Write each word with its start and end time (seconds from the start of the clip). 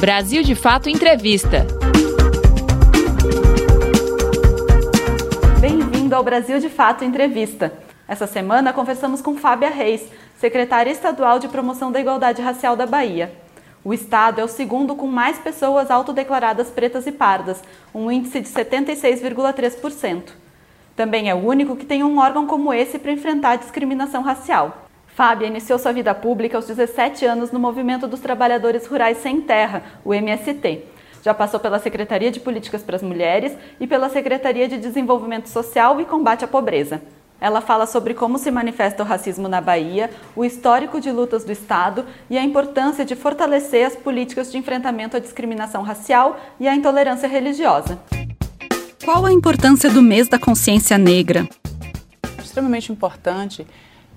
Brasil 0.00 0.42
de 0.42 0.54
Fato 0.54 0.88
Entrevista. 0.88 1.66
Bem-vindo 5.60 6.16
ao 6.16 6.24
Brasil 6.24 6.58
de 6.58 6.70
Fato 6.70 7.04
Entrevista. 7.04 7.70
Essa 8.08 8.26
semana 8.26 8.72
conversamos 8.72 9.20
com 9.20 9.36
Fábia 9.36 9.68
Reis, 9.68 10.08
secretária 10.38 10.90
estadual 10.90 11.38
de 11.38 11.48
promoção 11.48 11.92
da 11.92 12.00
igualdade 12.00 12.40
racial 12.40 12.74
da 12.74 12.86
Bahia. 12.86 13.30
O 13.84 13.92
estado 13.92 14.40
é 14.40 14.44
o 14.44 14.48
segundo 14.48 14.96
com 14.96 15.06
mais 15.06 15.38
pessoas 15.38 15.90
autodeclaradas 15.90 16.70
pretas 16.70 17.06
e 17.06 17.12
pardas, 17.12 17.62
um 17.94 18.10
índice 18.10 18.40
de 18.40 18.48
76,3%. 18.48 20.30
Também 20.96 21.28
é 21.28 21.34
o 21.34 21.44
único 21.46 21.76
que 21.76 21.84
tem 21.84 22.02
um 22.02 22.18
órgão 22.18 22.46
como 22.46 22.72
esse 22.72 22.98
para 22.98 23.12
enfrentar 23.12 23.50
a 23.50 23.56
discriminação 23.56 24.22
racial. 24.22 24.89
Fábia 25.14 25.48
iniciou 25.48 25.78
sua 25.78 25.92
vida 25.92 26.14
pública 26.14 26.56
aos 26.56 26.66
17 26.66 27.26
anos 27.26 27.50
no 27.50 27.58
Movimento 27.58 28.06
dos 28.06 28.20
Trabalhadores 28.20 28.86
Rurais 28.86 29.18
Sem 29.18 29.40
Terra, 29.40 29.82
o 30.04 30.14
MST. 30.14 30.84
Já 31.22 31.34
passou 31.34 31.60
pela 31.60 31.78
Secretaria 31.78 32.30
de 32.30 32.40
Políticas 32.40 32.82
para 32.82 32.96
as 32.96 33.02
Mulheres 33.02 33.52
e 33.78 33.86
pela 33.86 34.08
Secretaria 34.08 34.66
de 34.66 34.78
Desenvolvimento 34.78 35.48
Social 35.48 36.00
e 36.00 36.04
Combate 36.04 36.44
à 36.44 36.48
Pobreza. 36.48 37.02
Ela 37.40 37.60
fala 37.60 37.86
sobre 37.86 38.14
como 38.14 38.38
se 38.38 38.50
manifesta 38.50 39.02
o 39.02 39.06
racismo 39.06 39.48
na 39.48 39.60
Bahia, 39.60 40.10
o 40.36 40.44
histórico 40.44 41.00
de 41.00 41.10
lutas 41.10 41.42
do 41.42 41.52
Estado 41.52 42.06
e 42.28 42.38
a 42.38 42.42
importância 42.42 43.04
de 43.04 43.16
fortalecer 43.16 43.86
as 43.86 43.96
políticas 43.96 44.52
de 44.52 44.58
enfrentamento 44.58 45.16
à 45.16 45.20
discriminação 45.20 45.82
racial 45.82 46.38
e 46.58 46.68
à 46.68 46.74
intolerância 46.74 47.28
religiosa. 47.28 47.98
Qual 49.04 49.24
a 49.24 49.32
importância 49.32 49.90
do 49.90 50.02
mês 50.02 50.28
da 50.28 50.38
consciência 50.38 50.96
negra? 50.96 51.48
Extremamente 52.38 52.92
importante 52.92 53.66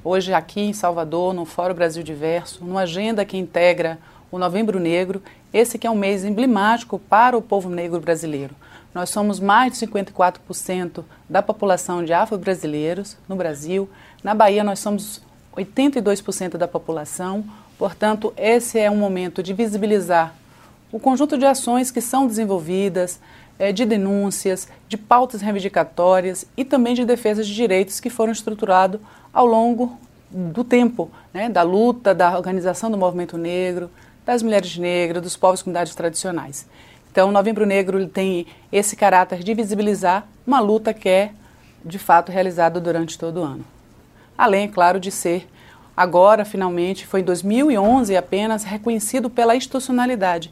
hoje 0.03 0.33
aqui 0.33 0.61
em 0.61 0.73
Salvador, 0.73 1.33
no 1.33 1.45
Fórum 1.45 1.73
Brasil 1.73 2.03
Diverso, 2.03 2.63
numa 2.63 2.81
agenda 2.81 3.23
que 3.23 3.37
integra 3.37 3.97
o 4.31 4.37
Novembro 4.37 4.79
Negro, 4.79 5.21
esse 5.53 5.77
que 5.77 5.87
é 5.87 5.91
um 5.91 5.95
mês 5.95 6.25
emblemático 6.25 6.99
para 6.99 7.37
o 7.37 7.41
povo 7.41 7.69
negro 7.69 7.99
brasileiro. 7.99 8.55
Nós 8.93 9.09
somos 9.09 9.39
mais 9.39 9.73
de 9.73 9.87
54% 9.87 11.03
da 11.29 11.41
população 11.41 12.03
de 12.03 12.13
afro-brasileiros 12.13 13.17
no 13.27 13.35
Brasil. 13.35 13.89
Na 14.23 14.33
Bahia, 14.33 14.63
nós 14.63 14.79
somos 14.79 15.21
82% 15.55 16.57
da 16.57 16.67
população. 16.67 17.43
Portanto, 17.77 18.33
esse 18.37 18.77
é 18.77 18.89
um 18.89 18.97
momento 18.97 19.41
de 19.41 19.53
visibilizar 19.53 20.35
o 20.91 20.99
conjunto 20.99 21.39
de 21.39 21.45
ações 21.45 21.89
que 21.89 21.99
são 21.99 22.27
desenvolvidas, 22.27 23.19
eh, 23.63 23.71
de 23.71 23.85
denúncias, 23.85 24.67
de 24.89 24.97
pautas 24.97 25.41
reivindicatórias 25.41 26.45
e 26.57 26.65
também 26.65 26.93
de 26.93 27.05
defesa 27.05 27.43
de 27.43 27.55
direitos 27.55 27.99
que 28.01 28.09
foram 28.09 28.33
estruturados 28.33 28.99
ao 29.33 29.45
longo 29.45 29.97
do 30.29 30.63
tempo, 30.63 31.09
né, 31.33 31.47
da 31.47 31.61
luta, 31.61 32.13
da 32.13 32.35
organização 32.35 32.91
do 32.91 32.97
movimento 32.97 33.37
negro, 33.37 33.89
das 34.25 34.43
mulheres 34.43 34.77
negras, 34.77 35.23
dos 35.23 35.37
povos 35.37 35.61
e 35.61 35.63
comunidades 35.63 35.95
tradicionais. 35.95 36.67
Então, 37.09 37.29
o 37.29 37.31
Novembro 37.31 37.65
Negro 37.65 38.05
tem 38.07 38.47
esse 38.71 38.95
caráter 38.95 39.43
de 39.43 39.53
visibilizar 39.53 40.27
uma 40.45 40.59
luta 40.59 40.93
que 40.93 41.07
é, 41.07 41.31
de 41.85 41.99
fato, 41.99 42.31
realizada 42.31 42.81
durante 42.81 43.17
todo 43.17 43.39
o 43.39 43.43
ano. 43.43 43.63
Além, 44.37 44.65
é 44.65 44.67
claro, 44.67 44.99
de 44.99 45.11
ser, 45.11 45.47
agora, 45.95 46.43
finalmente, 46.43 47.05
foi 47.05 47.21
em 47.21 47.23
2011 47.23 48.17
apenas, 48.17 48.63
reconhecido 48.63 49.29
pela 49.29 49.55
institucionalidade. 49.55 50.51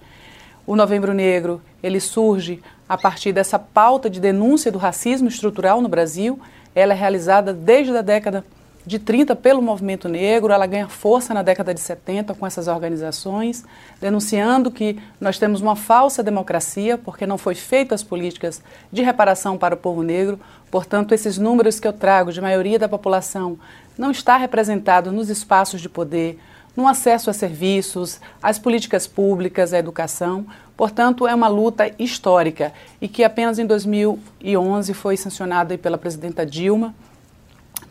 O 0.65 0.75
Novembro 0.75 1.13
Negro, 1.13 1.61
ele 1.81 1.99
surge 1.99 2.61
a 2.91 2.97
partir 2.97 3.31
dessa 3.31 3.57
pauta 3.57 4.09
de 4.09 4.19
denúncia 4.19 4.69
do 4.69 4.77
racismo 4.77 5.29
estrutural 5.29 5.79
no 5.79 5.87
Brasil. 5.87 6.37
Ela 6.75 6.91
é 6.91 6.95
realizada 6.95 7.53
desde 7.53 7.95
a 7.95 8.01
década 8.01 8.43
de 8.85 8.99
30 8.99 9.33
pelo 9.33 9.61
movimento 9.61 10.09
negro, 10.09 10.51
ela 10.51 10.65
ganha 10.65 10.89
força 10.89 11.33
na 11.33 11.41
década 11.41 11.73
de 11.73 11.79
70 11.79 12.33
com 12.33 12.45
essas 12.45 12.67
organizações, 12.67 13.63
denunciando 14.01 14.69
que 14.69 14.99
nós 15.21 15.39
temos 15.39 15.61
uma 15.61 15.77
falsa 15.77 16.21
democracia, 16.21 16.97
porque 16.97 17.25
não 17.25 17.37
foi 17.37 17.55
feitas 17.55 18.01
as 18.01 18.03
políticas 18.05 18.61
de 18.91 19.01
reparação 19.01 19.57
para 19.57 19.75
o 19.75 19.77
povo 19.77 20.03
negro. 20.03 20.37
Portanto, 20.69 21.13
esses 21.13 21.37
números 21.37 21.79
que 21.79 21.87
eu 21.87 21.93
trago 21.93 22.33
de 22.33 22.41
maioria 22.41 22.77
da 22.77 22.89
população 22.89 23.57
não 23.97 24.11
está 24.11 24.35
representado 24.35 25.13
nos 25.13 25.29
espaços 25.29 25.79
de 25.79 25.87
poder, 25.87 26.37
no 26.75 26.89
acesso 26.89 27.29
a 27.29 27.33
serviços, 27.33 28.19
às 28.43 28.59
políticas 28.59 29.07
públicas, 29.07 29.73
à 29.73 29.77
educação. 29.77 30.45
Portanto, 30.75 31.27
é 31.27 31.35
uma 31.35 31.47
luta 31.47 31.91
histórica 31.99 32.73
e 32.99 33.07
que 33.07 33.23
apenas 33.23 33.59
em 33.59 33.65
2011 33.65 34.93
foi 34.93 35.15
sancionada 35.17 35.77
pela 35.77 35.97
presidenta 35.97 36.45
Dilma 36.45 36.93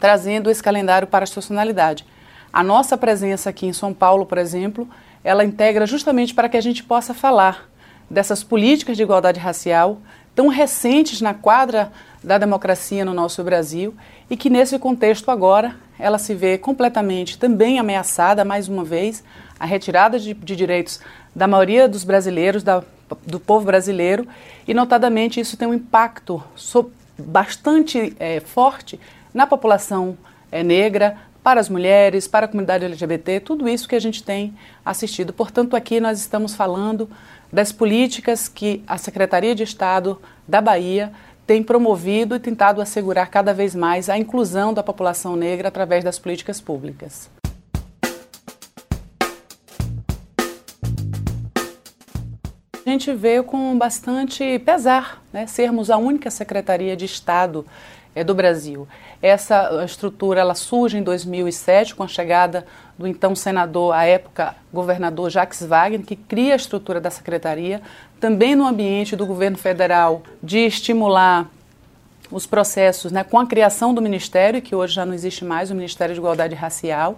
trazendo 0.00 0.50
esse 0.50 0.62
calendário 0.62 1.06
para 1.06 1.22
a 1.22 1.28
estacionalidade. 1.28 2.06
A 2.52 2.64
nossa 2.64 2.96
presença 2.96 3.50
aqui 3.50 3.66
em 3.66 3.72
São 3.72 3.92
Paulo, 3.92 4.26
por 4.26 4.38
exemplo, 4.38 4.88
ela 5.22 5.44
integra 5.44 5.86
justamente 5.86 6.34
para 6.34 6.48
que 6.48 6.56
a 6.56 6.60
gente 6.60 6.82
possa 6.82 7.14
falar 7.14 7.68
dessas 8.08 8.42
políticas 8.42 8.96
de 8.96 9.02
igualdade 9.02 9.38
racial 9.38 9.98
tão 10.34 10.48
recentes 10.48 11.20
na 11.20 11.34
quadra 11.34 11.92
da 12.24 12.38
democracia 12.38 13.04
no 13.04 13.14
nosso 13.14 13.44
Brasil 13.44 13.94
e 14.28 14.36
que 14.36 14.50
nesse 14.50 14.78
contexto 14.78 15.30
agora 15.30 15.76
ela 16.00 16.18
se 16.18 16.34
vê 16.34 16.58
completamente 16.58 17.38
também 17.38 17.78
ameaçada 17.78 18.44
mais 18.44 18.68
uma 18.68 18.84
vez 18.84 19.22
a 19.58 19.66
retirada 19.66 20.18
de, 20.18 20.34
de 20.34 20.56
direitos 20.56 21.00
da 21.34 21.46
maioria 21.46 21.88
dos 21.88 22.04
brasileiros, 22.04 22.62
da, 22.62 22.82
do 23.26 23.38
povo 23.38 23.66
brasileiro 23.66 24.26
e 24.66 24.74
notadamente 24.74 25.40
isso 25.40 25.56
tem 25.56 25.68
um 25.68 25.74
impacto 25.74 26.42
so, 26.56 26.90
bastante 27.18 28.14
é, 28.18 28.40
forte 28.40 28.98
na 29.32 29.46
população 29.46 30.16
é, 30.50 30.62
negra, 30.62 31.16
para 31.42 31.60
as 31.60 31.68
mulheres, 31.68 32.28
para 32.28 32.46
a 32.46 32.48
comunidade 32.48 32.84
LGBT, 32.84 33.40
tudo 33.40 33.68
isso 33.68 33.88
que 33.88 33.94
a 33.94 34.00
gente 34.00 34.22
tem 34.22 34.54
assistido. 34.84 35.32
Portanto, 35.32 35.74
aqui 35.74 35.98
nós 35.98 36.18
estamos 36.20 36.54
falando 36.54 37.08
das 37.52 37.72
políticas 37.72 38.48
que 38.48 38.82
a 38.86 38.98
Secretaria 38.98 39.54
de 39.54 39.62
Estado 39.62 40.20
da 40.46 40.60
Bahia 40.60 41.12
tem 41.50 41.64
promovido 41.64 42.36
e 42.36 42.38
tentado 42.38 42.80
assegurar 42.80 43.28
cada 43.28 43.52
vez 43.52 43.74
mais 43.74 44.08
a 44.08 44.16
inclusão 44.16 44.72
da 44.72 44.84
população 44.84 45.34
negra 45.34 45.66
através 45.66 46.04
das 46.04 46.16
políticas 46.16 46.60
públicas. 46.60 47.28
A 52.86 52.88
gente 52.88 53.12
veio 53.12 53.42
com 53.42 53.76
bastante 53.76 54.60
pesar, 54.60 55.20
né, 55.32 55.44
sermos 55.48 55.90
a 55.90 55.96
única 55.96 56.30
Secretaria 56.30 56.96
de 56.96 57.06
Estado 57.06 57.66
é, 58.14 58.24
do 58.24 58.34
Brasil. 58.34 58.86
Essa 59.22 59.84
estrutura 59.84 60.40
ela 60.40 60.54
surge 60.54 60.98
em 60.98 61.02
2007 61.02 61.94
com 61.94 62.02
a 62.02 62.08
chegada 62.08 62.66
do 62.98 63.06
então 63.06 63.34
senador, 63.34 63.94
à 63.94 64.04
época 64.04 64.54
governador 64.72 65.30
Jacques 65.30 65.62
Wagner, 65.62 66.04
que 66.04 66.16
cria 66.16 66.52
a 66.52 66.56
estrutura 66.56 67.00
da 67.00 67.10
secretaria, 67.10 67.80
também 68.18 68.54
no 68.54 68.66
ambiente 68.66 69.16
do 69.16 69.24
governo 69.24 69.56
federal 69.56 70.22
de 70.42 70.58
estimular 70.58 71.48
os 72.30 72.46
processos 72.46 73.10
né, 73.10 73.24
com 73.24 73.38
a 73.38 73.46
criação 73.46 73.92
do 73.92 74.00
ministério, 74.00 74.62
que 74.62 74.74
hoje 74.74 74.94
já 74.94 75.04
não 75.04 75.14
existe 75.14 75.44
mais, 75.44 75.70
o 75.70 75.74
Ministério 75.74 76.14
de 76.14 76.20
Igualdade 76.20 76.54
Racial, 76.54 77.16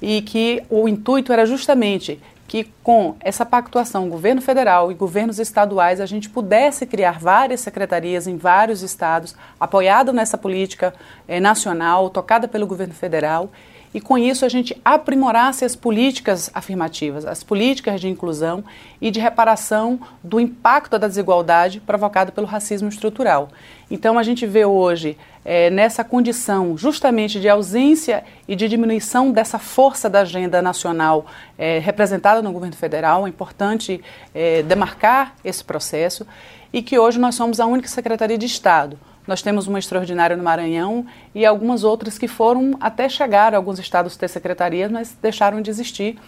e 0.00 0.22
que 0.22 0.62
o 0.70 0.88
intuito 0.88 1.32
era 1.32 1.44
justamente 1.44 2.20
que 2.48 2.72
com 2.82 3.14
essa 3.20 3.44
pactuação 3.44 4.08
governo 4.08 4.40
federal 4.40 4.90
e 4.90 4.94
governos 4.94 5.38
estaduais 5.38 6.00
a 6.00 6.06
gente 6.06 6.30
pudesse 6.30 6.86
criar 6.86 7.20
várias 7.20 7.60
secretarias 7.60 8.26
em 8.26 8.38
vários 8.38 8.82
estados, 8.82 9.36
apoiado 9.60 10.14
nessa 10.14 10.38
política 10.38 10.94
eh, 11.28 11.40
nacional, 11.40 12.08
tocada 12.08 12.48
pelo 12.48 12.66
governo 12.66 12.94
federal, 12.94 13.50
e 13.92 14.00
com 14.00 14.18
isso 14.18 14.44
a 14.44 14.48
gente 14.48 14.78
aprimorasse 14.84 15.64
as 15.64 15.74
políticas 15.74 16.50
afirmativas, 16.54 17.24
as 17.24 17.42
políticas 17.42 18.00
de 18.00 18.08
inclusão 18.08 18.64
e 19.00 19.10
de 19.10 19.20
reparação 19.20 19.98
do 20.22 20.38
impacto 20.38 20.98
da 20.98 21.08
desigualdade 21.08 21.80
provocado 21.80 22.32
pelo 22.32 22.46
racismo 22.46 22.88
estrutural. 22.88 23.48
Então 23.90 24.18
a 24.18 24.22
gente 24.22 24.46
vê 24.46 24.64
hoje 24.64 25.16
é, 25.44 25.70
nessa 25.70 26.04
condição 26.04 26.76
justamente 26.76 27.40
de 27.40 27.48
ausência 27.48 28.22
e 28.46 28.54
de 28.54 28.68
diminuição 28.68 29.32
dessa 29.32 29.58
força 29.58 30.08
da 30.10 30.20
agenda 30.20 30.60
nacional 30.60 31.26
é, 31.56 31.78
representada 31.78 32.42
no 32.42 32.52
governo 32.52 32.76
federal, 32.76 33.26
é 33.26 33.30
importante 33.30 34.00
é, 34.34 34.62
demarcar 34.62 35.34
esse 35.42 35.64
processo 35.64 36.26
e 36.72 36.82
que 36.82 36.98
hoje 36.98 37.18
nós 37.18 37.34
somos 37.34 37.60
a 37.60 37.66
única 37.66 37.88
Secretaria 37.88 38.36
de 38.36 38.44
Estado 38.44 38.98
nós 39.28 39.42
temos 39.42 39.66
uma 39.66 39.78
extraordinária 39.78 40.34
no 40.34 40.42
Maranhão 40.42 41.04
e 41.34 41.44
algumas 41.44 41.84
outras 41.84 42.16
que 42.16 42.26
foram 42.26 42.78
até 42.80 43.10
chegar 43.10 43.52
a 43.52 43.58
alguns 43.58 43.78
estados 43.78 44.16
ter 44.16 44.26
secretarias, 44.26 44.90
mas 44.90 45.14
deixaram 45.20 45.60
de 45.60 45.68
existir. 45.68 46.18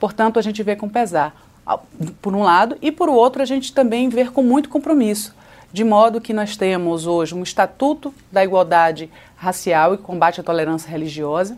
Portanto, 0.00 0.40
a 0.40 0.42
gente 0.42 0.60
vê 0.64 0.74
com 0.74 0.88
pesar, 0.88 1.40
por 2.20 2.34
um 2.34 2.42
lado, 2.42 2.76
e 2.82 2.90
por 2.90 3.08
outro, 3.08 3.40
a 3.40 3.44
gente 3.44 3.72
também 3.72 4.08
vê 4.08 4.24
com 4.24 4.42
muito 4.42 4.68
compromisso. 4.68 5.32
De 5.72 5.84
modo 5.84 6.20
que 6.20 6.32
nós 6.32 6.56
temos 6.56 7.06
hoje 7.06 7.32
um 7.32 7.44
Estatuto 7.44 8.12
da 8.32 8.42
Igualdade 8.42 9.08
Racial 9.36 9.94
e 9.94 9.98
Combate 9.98 10.40
à 10.40 10.42
Tolerância 10.42 10.90
Religiosa, 10.90 11.56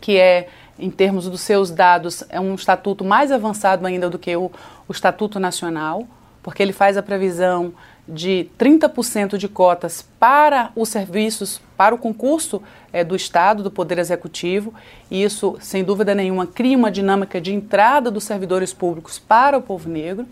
que 0.00 0.16
é, 0.18 0.48
em 0.78 0.90
termos 0.90 1.28
dos 1.28 1.42
seus 1.42 1.70
dados, 1.70 2.24
é 2.30 2.40
um 2.40 2.54
estatuto 2.54 3.04
mais 3.04 3.30
avançado 3.30 3.86
ainda 3.86 4.08
do 4.08 4.18
que 4.18 4.34
o, 4.34 4.50
o 4.88 4.92
Estatuto 4.92 5.38
Nacional, 5.38 6.06
porque 6.42 6.62
ele 6.62 6.72
faz 6.72 6.96
a 6.96 7.02
previsão 7.02 7.72
de 8.08 8.48
30% 8.58 9.36
de 9.36 9.48
cotas 9.48 10.04
para 10.18 10.70
os 10.74 10.88
serviços, 10.88 11.60
para 11.76 11.94
o 11.94 11.98
concurso 11.98 12.60
é, 12.92 13.04
do 13.04 13.14
Estado, 13.14 13.62
do 13.62 13.70
Poder 13.70 13.98
Executivo, 13.98 14.74
e 15.10 15.22
isso, 15.22 15.56
sem 15.60 15.84
dúvida 15.84 16.14
nenhuma, 16.14 16.46
cria 16.46 16.76
uma 16.76 16.90
dinâmica 16.90 17.40
de 17.40 17.52
entrada 17.52 18.10
dos 18.10 18.24
servidores 18.24 18.72
públicos 18.72 19.18
para 19.18 19.56
o 19.56 19.62
povo 19.62 19.88
negro. 19.88 20.26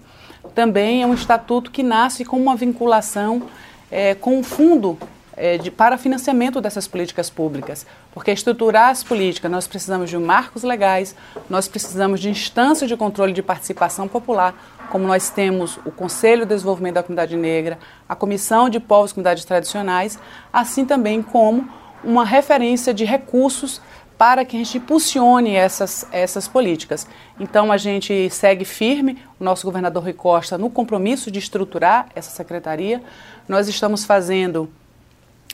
Também 0.54 1.02
é 1.02 1.06
um 1.06 1.14
estatuto 1.14 1.70
que 1.70 1.82
nasce 1.82 2.24
com 2.24 2.40
uma 2.40 2.56
vinculação 2.56 3.42
é, 3.90 4.14
com 4.14 4.40
o 4.40 4.42
fundo 4.42 4.98
é, 5.36 5.56
de, 5.56 5.70
para 5.70 5.96
financiamento 5.96 6.60
dessas 6.60 6.88
políticas 6.88 7.30
públicas. 7.30 7.86
Porque 8.12 8.30
estruturar 8.30 8.90
as 8.90 9.04
políticas, 9.04 9.50
nós 9.50 9.66
precisamos 9.66 10.10
de 10.10 10.18
marcos 10.18 10.62
legais, 10.62 11.14
nós 11.48 11.68
precisamos 11.68 12.20
de 12.20 12.28
instâncias 12.28 12.88
de 12.88 12.96
controle 12.96 13.32
de 13.32 13.42
participação 13.42 14.08
popular, 14.08 14.54
como 14.90 15.06
nós 15.06 15.30
temos 15.30 15.78
o 15.86 15.90
Conselho 15.90 16.44
de 16.44 16.54
Desenvolvimento 16.54 16.94
da 16.94 17.02
Comunidade 17.02 17.36
Negra, 17.36 17.78
a 18.08 18.14
Comissão 18.14 18.68
de 18.68 18.78
Povos 18.78 19.12
e 19.12 19.14
Comunidades 19.14 19.44
Tradicionais, 19.44 20.18
assim 20.52 20.84
também 20.84 21.22
como 21.22 21.68
uma 22.04 22.24
referência 22.24 22.92
de 22.92 23.04
recursos 23.04 23.80
para 24.18 24.44
que 24.44 24.56
a 24.56 24.58
gente 24.58 24.76
impulsione 24.76 25.54
essas, 25.54 26.06
essas 26.12 26.46
políticas. 26.46 27.06
Então, 27.38 27.72
a 27.72 27.78
gente 27.78 28.28
segue 28.28 28.66
firme, 28.66 29.16
o 29.38 29.44
nosso 29.44 29.64
governador 29.64 30.02
Rui 30.02 30.12
Costa, 30.12 30.58
no 30.58 30.68
compromisso 30.68 31.30
de 31.30 31.38
estruturar 31.38 32.08
essa 32.14 32.30
secretaria. 32.30 33.02
Nós 33.48 33.66
estamos 33.66 34.04
fazendo 34.04 34.68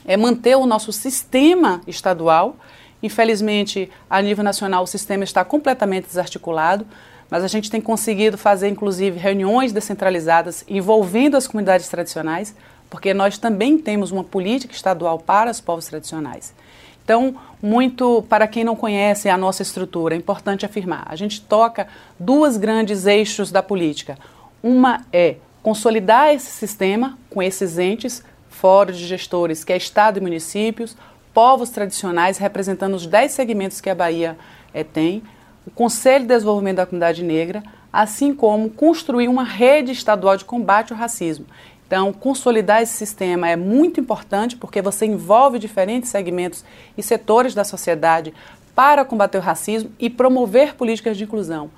é 0.05 0.17
manter 0.17 0.55
o 0.55 0.65
nosso 0.65 0.91
sistema 0.91 1.81
estadual. 1.87 2.55
Infelizmente, 3.01 3.89
a 4.09 4.21
nível 4.21 4.43
nacional, 4.43 4.83
o 4.83 4.87
sistema 4.87 5.23
está 5.23 5.45
completamente 5.45 6.07
desarticulado, 6.07 6.85
mas 7.29 7.43
a 7.43 7.47
gente 7.47 7.69
tem 7.69 7.81
conseguido 7.81 8.37
fazer, 8.37 8.69
inclusive, 8.69 9.19
reuniões 9.19 9.71
descentralizadas 9.71 10.63
envolvendo 10.67 11.35
as 11.35 11.47
comunidades 11.47 11.87
tradicionais, 11.87 12.55
porque 12.89 13.13
nós 13.13 13.37
também 13.37 13.77
temos 13.77 14.11
uma 14.11 14.23
política 14.23 14.73
estadual 14.73 15.19
para 15.19 15.51
os 15.51 15.59
povos 15.59 15.87
tradicionais. 15.87 16.53
Então, 17.03 17.35
muito 17.61 18.23
para 18.29 18.47
quem 18.47 18.63
não 18.63 18.75
conhece 18.75 19.29
a 19.29 19.37
nossa 19.37 19.61
estrutura, 19.61 20.15
é 20.15 20.17
importante 20.17 20.65
afirmar: 20.65 21.05
a 21.07 21.15
gente 21.15 21.41
toca 21.41 21.87
duas 22.19 22.57
grandes 22.57 23.05
eixos 23.05 23.51
da 23.51 23.63
política. 23.63 24.17
Uma 24.61 25.05
é 25.11 25.35
consolidar 25.63 26.33
esse 26.33 26.51
sistema 26.51 27.17
com 27.29 27.41
esses 27.41 27.77
entes 27.77 28.23
fóruns 28.49 28.97
de 28.97 29.05
gestores, 29.05 29.63
que 29.63 29.71
é 29.71 29.77
Estado 29.77 30.17
e 30.17 30.21
municípios, 30.21 30.97
povos 31.33 31.69
tradicionais, 31.69 32.37
representando 32.37 32.95
os 32.95 33.05
10 33.05 33.31
segmentos 33.31 33.79
que 33.79 33.89
a 33.89 33.95
Bahia 33.95 34.37
é, 34.73 34.83
tem, 34.83 35.21
o 35.67 35.71
Conselho 35.71 36.21
de 36.21 36.29
Desenvolvimento 36.29 36.77
da 36.77 36.85
Comunidade 36.85 37.21
Negra, 37.21 37.61
assim 37.91 38.33
como 38.33 38.69
construir 38.69 39.27
uma 39.27 39.43
rede 39.43 39.91
estadual 39.91 40.37
de 40.37 40.45
combate 40.45 40.93
ao 40.93 40.99
racismo. 40.99 41.45
Então, 41.85 42.13
consolidar 42.13 42.81
esse 42.81 42.93
sistema 42.93 43.49
é 43.49 43.57
muito 43.57 43.99
importante 43.99 44.55
porque 44.55 44.81
você 44.81 45.05
envolve 45.05 45.59
diferentes 45.59 46.09
segmentos 46.09 46.63
e 46.97 47.03
setores 47.03 47.53
da 47.53 47.65
sociedade 47.65 48.33
para 48.73 49.03
combater 49.03 49.39
o 49.39 49.41
racismo 49.41 49.91
e 49.99 50.09
promover 50.09 50.75
políticas 50.75 51.17
de 51.17 51.25
inclusão. 51.25 51.69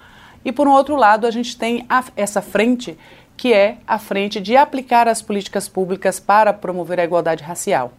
E, 0.46 0.52
por 0.52 0.68
um 0.68 0.72
outro 0.72 0.96
lado, 0.96 1.26
a 1.26 1.32
gente 1.32 1.58
tem 1.58 1.86
a, 1.90 2.04
essa 2.16 2.44
frente 2.44 2.96
que 3.36 3.54
é 3.54 3.78
a 3.88 3.98
frente 3.98 4.40
de 4.40 4.56
aplicar 4.56 5.08
as 5.08 5.22
políticas 5.22 5.68
públicas 5.68 6.20
para 6.20 6.54
promover 6.54 7.00
a 7.00 7.04
igualdade 7.06 7.44
racial. 7.44 7.94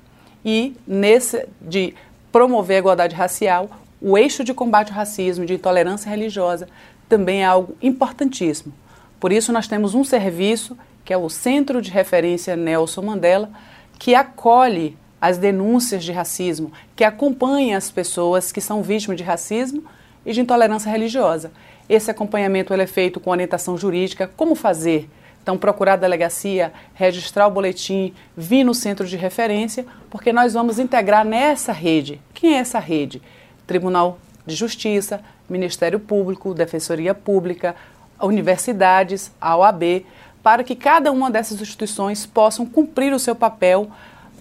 E 0.44 0.76
nesse 0.86 1.48
de 1.60 1.94
promover 2.30 2.76
a 2.76 2.78
igualdade 2.80 3.16
racial, 3.16 3.70
o 4.00 4.16
eixo 4.16 4.42
de 4.42 4.54
combate 4.54 4.90
ao 4.90 4.96
racismo, 4.96 5.44
de 5.44 5.54
intolerância 5.54 6.08
religiosa, 6.08 6.68
também 7.08 7.42
é 7.42 7.46
algo 7.46 7.76
importantíssimo. 7.82 8.72
Por 9.18 9.32
isso 9.32 9.52
nós 9.52 9.68
temos 9.68 9.94
um 9.94 10.04
serviço 10.04 10.76
que 11.04 11.12
é 11.12 11.16
o 11.16 11.28
Centro 11.28 11.82
de 11.82 11.90
Referência 11.90 12.56
Nelson 12.56 13.02
Mandela, 13.02 13.50
que 13.98 14.14
acolhe 14.14 14.96
as 15.20 15.36
denúncias 15.36 16.04
de 16.04 16.12
racismo, 16.12 16.72
que 16.96 17.04
acompanha 17.04 17.76
as 17.76 17.90
pessoas 17.90 18.52
que 18.52 18.60
são 18.60 18.82
vítimas 18.82 19.16
de 19.16 19.24
racismo 19.24 19.84
e 20.24 20.32
de 20.32 20.40
intolerância 20.40 20.90
religiosa. 20.90 21.52
Esse 21.88 22.10
acompanhamento 22.10 22.72
é 22.72 22.86
feito 22.86 23.18
com 23.20 23.30
orientação 23.30 23.76
jurídica, 23.76 24.30
como 24.36 24.54
fazer 24.54 25.10
então, 25.42 25.56
procurar 25.56 25.94
a 25.94 25.96
delegacia, 25.96 26.72
registrar 26.94 27.46
o 27.46 27.50
boletim, 27.50 28.12
vir 28.36 28.62
no 28.62 28.74
centro 28.74 29.06
de 29.06 29.16
referência, 29.16 29.86
porque 30.10 30.32
nós 30.32 30.52
vamos 30.52 30.78
integrar 30.78 31.24
nessa 31.24 31.72
rede. 31.72 32.20
Quem 32.34 32.56
é 32.56 32.58
essa 32.58 32.78
rede? 32.78 33.22
Tribunal 33.70 34.18
de 34.44 34.56
Justiça, 34.56 35.20
Ministério 35.48 36.00
Público, 36.00 36.52
Defensoria 36.52 37.14
Pública, 37.14 37.76
universidades, 38.20 39.30
a 39.40 39.56
OAB, 39.56 40.04
para 40.42 40.64
que 40.64 40.74
cada 40.74 41.12
uma 41.12 41.30
dessas 41.30 41.60
instituições 41.60 42.26
possam 42.26 42.66
cumprir 42.66 43.12
o 43.12 43.18
seu 43.20 43.36
papel 43.36 43.88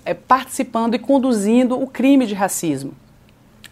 é, 0.03 0.15
participando 0.15 0.95
e 0.95 0.99
conduzindo 0.99 1.79
o 1.79 1.85
crime 1.85 2.25
de 2.25 2.33
racismo. 2.33 2.93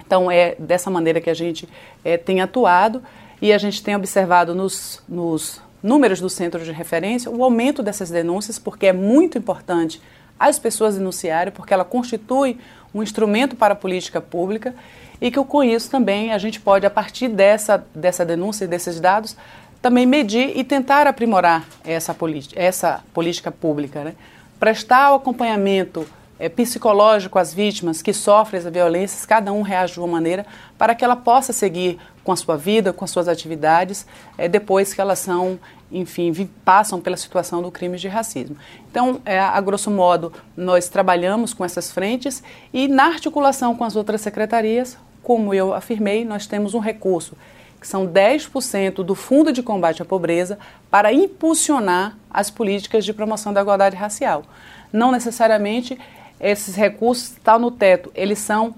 Então, 0.06 0.30
é 0.30 0.54
dessa 0.60 0.92
maneira 0.92 1.20
que 1.20 1.30
a 1.32 1.34
gente 1.34 1.68
é, 2.06 2.18
tem 2.18 2.40
atuado 2.40 3.02
e 3.42 3.52
a 3.52 3.58
gente 3.58 3.82
tem 3.82 3.96
observado 3.96 4.54
nos, 4.54 5.02
nos 5.10 5.60
números 5.82 6.22
do 6.22 6.30
centro 6.30 6.64
de 6.64 6.72
referência, 6.72 7.32
o 7.32 7.44
aumento 7.44 7.82
dessas 7.82 8.12
denúncias, 8.12 8.60
porque 8.60 8.86
é 8.86 8.94
muito 8.94 9.40
importante 9.40 10.00
as 10.40 10.60
pessoas 10.60 10.96
denunciarem, 10.96 11.52
porque 11.52 11.74
ela 11.74 11.86
constitui 11.86 12.58
um 12.94 13.04
instrumento 13.04 13.56
para 13.56 13.74
a 13.74 13.76
política 13.76 14.22
pública 14.22 14.74
e 15.20 15.32
que 15.32 15.44
com 15.44 15.64
isso 15.64 15.90
também 15.90 16.32
a 16.34 16.38
gente 16.38 16.60
pode, 16.60 16.86
a 16.86 16.90
partir 16.90 17.28
dessa, 17.28 17.86
dessa 17.94 18.26
denúncia 18.26 18.66
e 18.66 18.68
desses 18.68 19.00
dados, 19.00 19.36
também 19.82 20.06
medir 20.06 20.58
e 20.58 20.64
tentar 20.64 21.08
aprimorar 21.08 21.66
essa, 21.84 22.16
essa 22.56 23.04
política 23.14 23.52
pública. 23.52 24.04
Né? 24.04 24.16
Prestar 24.60 25.12
o 25.12 25.16
acompanhamento 25.16 26.08
é, 26.40 26.50
psicológico 26.50 27.40
às 27.40 27.54
vítimas 27.54 28.02
que 28.02 28.14
sofrem 28.14 28.60
as 28.60 28.72
violências, 28.72 29.26
cada 29.26 29.52
um 29.52 29.62
reage 29.62 29.94
de 29.94 30.00
uma 30.00 30.08
maneira, 30.08 30.46
para 30.78 30.94
que 30.94 31.04
ela 31.04 31.16
possa 31.16 31.52
seguir 31.52 32.00
com 32.24 32.32
a 32.32 32.36
sua 32.36 32.58
vida, 32.58 32.92
com 32.92 33.06
as 33.06 33.12
suas 33.12 33.28
atividades, 33.28 34.06
é, 34.38 34.48
depois 34.48 34.94
que 34.94 35.02
elas 35.02 35.20
são, 35.20 35.60
enfim, 35.92 36.50
passam 36.64 37.00
pela 37.00 37.18
situação 37.18 37.62
do 37.62 37.72
crime 37.72 37.98
de 37.98 38.08
racismo. 38.08 38.58
Então, 38.92 39.22
é, 39.26 39.40
a 39.40 39.60
grosso 39.62 39.90
modo, 39.90 40.34
nós 40.56 40.90
trabalhamos 40.90 41.54
com 41.54 41.64
essas 41.64 41.92
frentes 41.92 42.44
e, 42.74 42.88
na 42.88 43.06
articulação 43.06 43.76
com 43.76 43.84
as 43.84 43.96
outras 43.96 44.22
secretarias, 44.22 44.98
como 45.24 45.54
eu 45.54 45.74
afirmei, 45.74 46.24
nós 46.24 46.48
temos 46.48 46.74
um 46.74 46.80
recurso 46.80 47.36
que 47.80 47.88
são 47.88 48.08
10% 48.08 49.04
do 49.04 49.14
Fundo 49.14 49.52
de 49.52 49.62
Combate 49.62 50.02
à 50.02 50.06
Pobreza 50.06 50.58
para 50.90 51.14
impulsionar 51.14 52.18
as 52.30 52.50
políticas 52.50 53.06
de 53.06 53.14
promoção 53.14 53.54
da 53.54 53.62
igualdade 53.62 53.96
racial. 53.96 54.44
Não 54.92 55.12
necessariamente 55.12 55.98
esses 56.40 56.76
recursos 56.76 57.32
estão 57.32 57.60
no 57.60 57.72
teto, 57.72 58.12
eles 58.14 58.40
são 58.40 58.76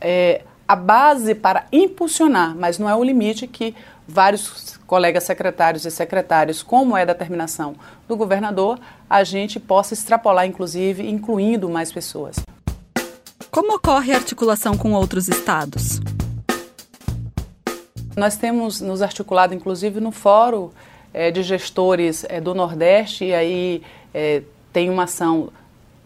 é, 0.00 0.42
a 0.66 0.76
base 0.76 1.34
para 1.34 1.66
impulsionar, 1.72 2.54
mas 2.56 2.78
não 2.78 2.88
é 2.88 2.94
o 2.94 3.02
limite 3.02 3.46
que 3.46 3.74
vários 4.06 4.78
colegas 4.86 5.24
secretários 5.24 5.84
e 5.84 5.90
secretárias, 5.90 6.62
como 6.62 6.96
é 6.96 7.02
a 7.02 7.06
determinação 7.06 7.74
do 8.06 8.16
governador, 8.16 8.78
a 9.08 9.22
gente 9.22 9.60
possa 9.60 9.92
extrapolar, 9.92 10.46
inclusive, 10.46 11.08
incluindo 11.08 11.68
mais 11.68 11.92
pessoas. 11.92 12.36
Como 13.50 13.74
ocorre 13.74 14.12
a 14.12 14.16
articulação 14.16 14.76
com 14.76 14.92
outros 14.92 15.28
estados? 15.28 16.00
Nós 18.16 18.36
temos 18.36 18.80
nos 18.80 19.02
articulado, 19.02 19.54
inclusive, 19.54 20.00
no 20.00 20.10
Fórum 20.10 20.70
é, 21.12 21.30
de 21.30 21.42
Gestores 21.42 22.24
é, 22.28 22.40
do 22.40 22.54
Nordeste, 22.54 23.26
e 23.26 23.34
aí 23.34 23.82
é, 24.12 24.42
tem 24.72 24.90
uma 24.90 25.04
ação 25.04 25.50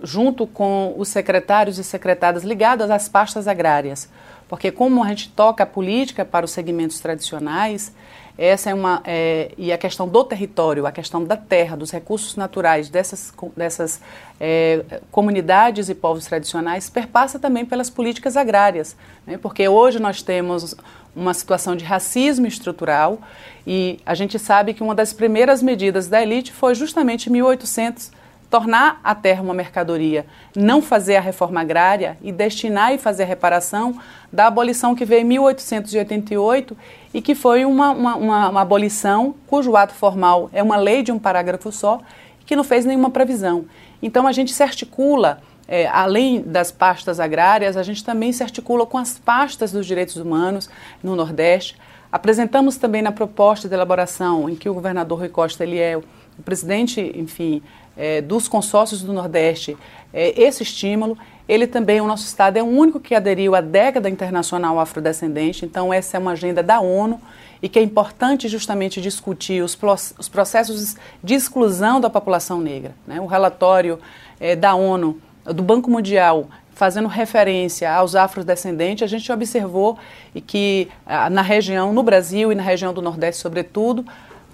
junto 0.02 0.46
com 0.46 0.94
os 0.96 1.08
secretários 1.08 1.78
e 1.78 1.84
secretárias 1.84 2.44
ligadas 2.44 2.90
às 2.90 3.08
pastas 3.08 3.46
agrárias. 3.48 4.08
Porque 4.48 4.70
como 4.70 5.02
a 5.02 5.08
gente 5.08 5.30
toca 5.30 5.64
a 5.64 5.66
política 5.66 6.24
para 6.24 6.44
os 6.44 6.50
segmentos 6.50 7.00
tradicionais, 7.00 7.92
essa 8.36 8.70
é 8.70 8.74
uma 8.74 9.02
é, 9.04 9.52
e 9.58 9.72
a 9.72 9.78
questão 9.78 10.08
do 10.08 10.24
território, 10.24 10.86
a 10.86 10.92
questão 10.92 11.22
da 11.22 11.36
terra, 11.36 11.76
dos 11.76 11.90
recursos 11.90 12.34
naturais 12.34 12.88
dessas, 12.88 13.32
dessas 13.56 14.00
é, 14.40 15.00
comunidades 15.10 15.88
e 15.88 15.94
povos 15.94 16.26
tradicionais 16.26 16.88
perpassa 16.88 17.38
também 17.38 17.64
pelas 17.64 17.90
políticas 17.90 18.36
agrárias, 18.36 18.96
né? 19.26 19.38
porque 19.38 19.68
hoje 19.68 19.98
nós 19.98 20.22
temos 20.22 20.74
uma 21.14 21.34
situação 21.34 21.76
de 21.76 21.84
racismo 21.84 22.46
estrutural 22.46 23.20
e 23.66 24.00
a 24.04 24.14
gente 24.14 24.38
sabe 24.38 24.72
que 24.72 24.82
uma 24.82 24.94
das 24.94 25.12
primeiras 25.12 25.62
medidas 25.62 26.08
da 26.08 26.22
elite 26.22 26.52
foi 26.52 26.74
justamente 26.74 27.28
em 27.28 27.32
1800 27.32 28.10
tornar 28.52 29.00
a 29.02 29.14
terra 29.14 29.40
uma 29.42 29.54
mercadoria, 29.54 30.26
não 30.54 30.82
fazer 30.82 31.16
a 31.16 31.22
reforma 31.22 31.62
agrária 31.62 32.18
e 32.20 32.30
destinar 32.30 32.92
e 32.92 32.98
fazer 32.98 33.22
a 33.22 33.26
reparação 33.26 33.98
da 34.30 34.46
abolição 34.46 34.94
que 34.94 35.06
veio 35.06 35.22
em 35.22 35.24
1888 35.24 36.76
e 37.14 37.22
que 37.22 37.34
foi 37.34 37.64
uma, 37.64 37.92
uma, 37.92 38.14
uma, 38.14 38.48
uma 38.50 38.60
abolição 38.60 39.34
cujo 39.46 39.74
ato 39.74 39.94
formal 39.94 40.50
é 40.52 40.62
uma 40.62 40.76
lei 40.76 41.02
de 41.02 41.10
um 41.10 41.18
parágrafo 41.18 41.72
só 41.72 42.02
que 42.44 42.54
não 42.54 42.62
fez 42.62 42.84
nenhuma 42.84 43.08
previsão. 43.08 43.64
Então 44.02 44.26
a 44.26 44.32
gente 44.32 44.52
se 44.52 44.62
articula, 44.62 45.40
é, 45.66 45.86
além 45.86 46.42
das 46.42 46.70
pastas 46.70 47.18
agrárias, 47.18 47.74
a 47.74 47.82
gente 47.82 48.04
também 48.04 48.34
se 48.34 48.42
articula 48.42 48.84
com 48.84 48.98
as 48.98 49.18
pastas 49.18 49.72
dos 49.72 49.86
direitos 49.86 50.16
humanos 50.16 50.68
no 51.02 51.16
Nordeste. 51.16 51.78
Apresentamos 52.10 52.76
também 52.76 53.00
na 53.00 53.12
proposta 53.12 53.66
de 53.66 53.72
elaboração 53.72 54.46
em 54.50 54.54
que 54.54 54.68
o 54.68 54.74
governador 54.74 55.20
Rui 55.20 55.30
Costa 55.30 55.64
ele 55.64 55.78
é 55.78 55.96
o 55.96 56.42
presidente, 56.42 57.00
enfim, 57.14 57.62
é, 57.96 58.20
dos 58.20 58.48
consórcios 58.48 59.02
do 59.02 59.12
Nordeste 59.12 59.76
é, 60.12 60.40
esse 60.40 60.62
estímulo. 60.62 61.16
Ele 61.48 61.66
também, 61.66 62.00
o 62.00 62.06
nosso 62.06 62.24
estado 62.24 62.56
é 62.56 62.62
o 62.62 62.66
único 62.66 63.00
que 63.00 63.14
aderiu 63.14 63.54
à 63.54 63.60
década 63.60 64.08
internacional 64.08 64.78
afrodescendente, 64.78 65.64
então 65.64 65.92
essa 65.92 66.16
é 66.16 66.20
uma 66.20 66.32
agenda 66.32 66.62
da 66.62 66.80
ONU 66.80 67.20
e 67.60 67.68
que 67.68 67.78
é 67.78 67.82
importante 67.82 68.48
justamente 68.48 69.00
discutir 69.00 69.62
os, 69.62 69.78
os 70.18 70.28
processos 70.28 70.96
de 71.22 71.34
exclusão 71.34 72.00
da 72.00 72.10
população 72.10 72.60
negra. 72.60 72.94
Né? 73.06 73.20
O 73.20 73.26
relatório 73.26 73.98
é, 74.40 74.56
da 74.56 74.74
ONU, 74.74 75.20
do 75.44 75.62
Banco 75.62 75.90
Mundial, 75.90 76.48
fazendo 76.74 77.08
referência 77.08 77.92
aos 77.92 78.14
afrodescendentes, 78.14 79.04
a 79.04 79.06
gente 79.06 79.30
observou 79.30 79.98
que 80.46 80.88
na 81.30 81.42
região, 81.42 81.92
no 81.92 82.02
Brasil 82.02 82.50
e 82.50 82.54
na 82.54 82.62
região 82.62 82.94
do 82.94 83.02
Nordeste, 83.02 83.42
sobretudo, 83.42 84.04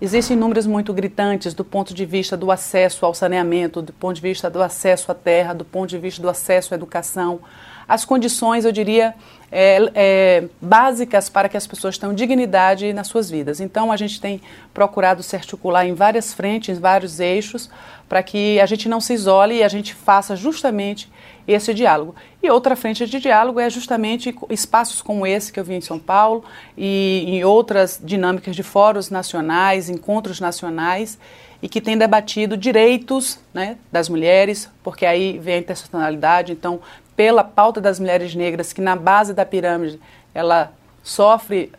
Existem 0.00 0.36
números 0.36 0.64
muito 0.64 0.94
gritantes 0.94 1.54
do 1.54 1.64
ponto 1.64 1.92
de 1.92 2.06
vista 2.06 2.36
do 2.36 2.52
acesso 2.52 3.04
ao 3.04 3.12
saneamento, 3.12 3.82
do 3.82 3.92
ponto 3.92 4.14
de 4.14 4.22
vista 4.22 4.48
do 4.48 4.62
acesso 4.62 5.10
à 5.10 5.14
terra, 5.14 5.52
do 5.52 5.64
ponto 5.64 5.90
de 5.90 5.98
vista 5.98 6.22
do 6.22 6.28
acesso 6.28 6.72
à 6.72 6.76
educação. 6.76 7.40
As 7.88 8.04
condições, 8.04 8.64
eu 8.64 8.70
diria, 8.70 9.12
é, 9.50 9.90
é, 9.94 10.44
básicas 10.60 11.28
para 11.28 11.48
que 11.48 11.56
as 11.56 11.66
pessoas 11.66 11.96
tenham 11.96 12.14
dignidade 12.14 12.92
nas 12.92 13.08
suas 13.08 13.30
vidas. 13.30 13.60
Então, 13.60 13.90
a 13.90 13.96
gente 13.96 14.20
tem 14.20 14.40
procurado 14.72 15.22
se 15.22 15.34
articular 15.34 15.86
em 15.86 15.94
várias 15.94 16.32
frentes, 16.32 16.76
em 16.76 16.80
vários 16.80 17.20
eixos, 17.20 17.70
para 18.08 18.22
que 18.22 18.60
a 18.60 18.66
gente 18.66 18.88
não 18.88 19.00
se 19.00 19.12
isole 19.12 19.56
e 19.56 19.62
a 19.62 19.68
gente 19.68 19.94
faça 19.94 20.36
justamente 20.36 21.10
esse 21.46 21.72
diálogo. 21.72 22.14
E 22.42 22.50
outra 22.50 22.76
frente 22.76 23.06
de 23.06 23.18
diálogo 23.18 23.58
é 23.58 23.70
justamente 23.70 24.34
espaços 24.50 25.00
como 25.00 25.26
esse 25.26 25.52
que 25.52 25.58
eu 25.58 25.64
vi 25.64 25.74
em 25.74 25.80
São 25.80 25.98
Paulo 25.98 26.44
e 26.76 27.24
em 27.26 27.44
outras 27.44 28.00
dinâmicas 28.02 28.54
de 28.54 28.62
fóruns 28.62 29.08
nacionais, 29.08 29.88
encontros 29.88 30.40
nacionais 30.40 31.18
e 31.62 31.68
que 31.68 31.80
tem 31.80 31.96
debatido 31.96 32.56
direitos 32.56 33.38
né, 33.52 33.76
das 33.90 34.08
mulheres, 34.08 34.70
porque 34.82 35.04
aí 35.04 35.38
vem 35.38 35.54
a 35.54 35.58
interseccionalidade. 35.58 36.52
Então, 36.52 36.80
pela 37.18 37.42
pauta 37.42 37.80
das 37.80 37.98
mulheres 37.98 38.32
negras, 38.32 38.72
que 38.72 38.80
na 38.80 38.94
base 38.94 39.34
da 39.34 39.44
pirâmide 39.44 39.98
ela 40.32 40.70
sofre 41.02 41.72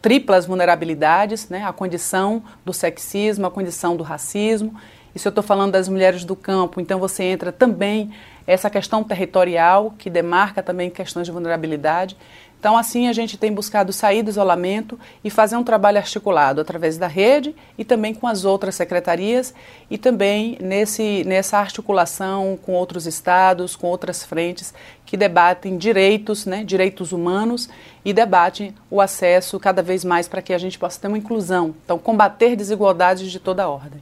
triplas 0.00 0.46
vulnerabilidades, 0.46 1.48
né, 1.48 1.64
a 1.64 1.72
condição 1.72 2.44
do 2.64 2.72
sexismo, 2.72 3.44
a 3.44 3.50
condição 3.50 3.96
do 3.96 4.04
racismo. 4.04 4.72
E 5.12 5.18
se 5.18 5.26
eu 5.26 5.30
estou 5.30 5.42
falando 5.42 5.72
das 5.72 5.88
mulheres 5.88 6.24
do 6.24 6.36
campo, 6.36 6.80
então 6.80 7.00
você 7.00 7.24
entra 7.24 7.50
também 7.50 8.12
essa 8.46 8.70
questão 8.70 9.02
territorial, 9.02 9.92
que 9.98 10.08
demarca 10.08 10.62
também 10.62 10.88
questões 10.88 11.26
de 11.26 11.32
vulnerabilidade. 11.32 12.16
Então, 12.64 12.78
assim, 12.78 13.08
a 13.08 13.12
gente 13.12 13.36
tem 13.36 13.52
buscado 13.52 13.92
sair 13.92 14.22
do 14.22 14.30
isolamento 14.30 14.98
e 15.22 15.28
fazer 15.28 15.54
um 15.54 15.62
trabalho 15.62 15.98
articulado 15.98 16.62
através 16.62 16.96
da 16.96 17.06
rede 17.06 17.54
e 17.76 17.84
também 17.84 18.14
com 18.14 18.26
as 18.26 18.46
outras 18.46 18.74
secretarias 18.74 19.52
e 19.90 19.98
também 19.98 20.56
nesse, 20.58 21.24
nessa 21.26 21.58
articulação 21.58 22.58
com 22.62 22.72
outros 22.72 23.06
estados, 23.06 23.76
com 23.76 23.86
outras 23.88 24.24
frentes 24.24 24.72
que 25.04 25.14
debatem 25.14 25.76
direitos, 25.76 26.46
né, 26.46 26.64
direitos 26.64 27.12
humanos 27.12 27.68
e 28.02 28.14
debatem 28.14 28.74
o 28.90 28.98
acesso 28.98 29.60
cada 29.60 29.82
vez 29.82 30.02
mais 30.02 30.26
para 30.26 30.40
que 30.40 30.54
a 30.54 30.58
gente 30.58 30.78
possa 30.78 30.98
ter 30.98 31.08
uma 31.08 31.18
inclusão. 31.18 31.74
Então, 31.84 31.98
combater 31.98 32.56
desigualdades 32.56 33.30
de 33.30 33.40
toda 33.40 33.68
ordem. 33.68 34.00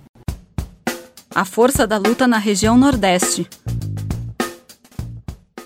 A 1.35 1.45
força 1.45 1.85
da 1.85 1.97
luta 1.97 2.29
na 2.29 2.39
região 2.39 2.79
Nordeste. 2.79 3.45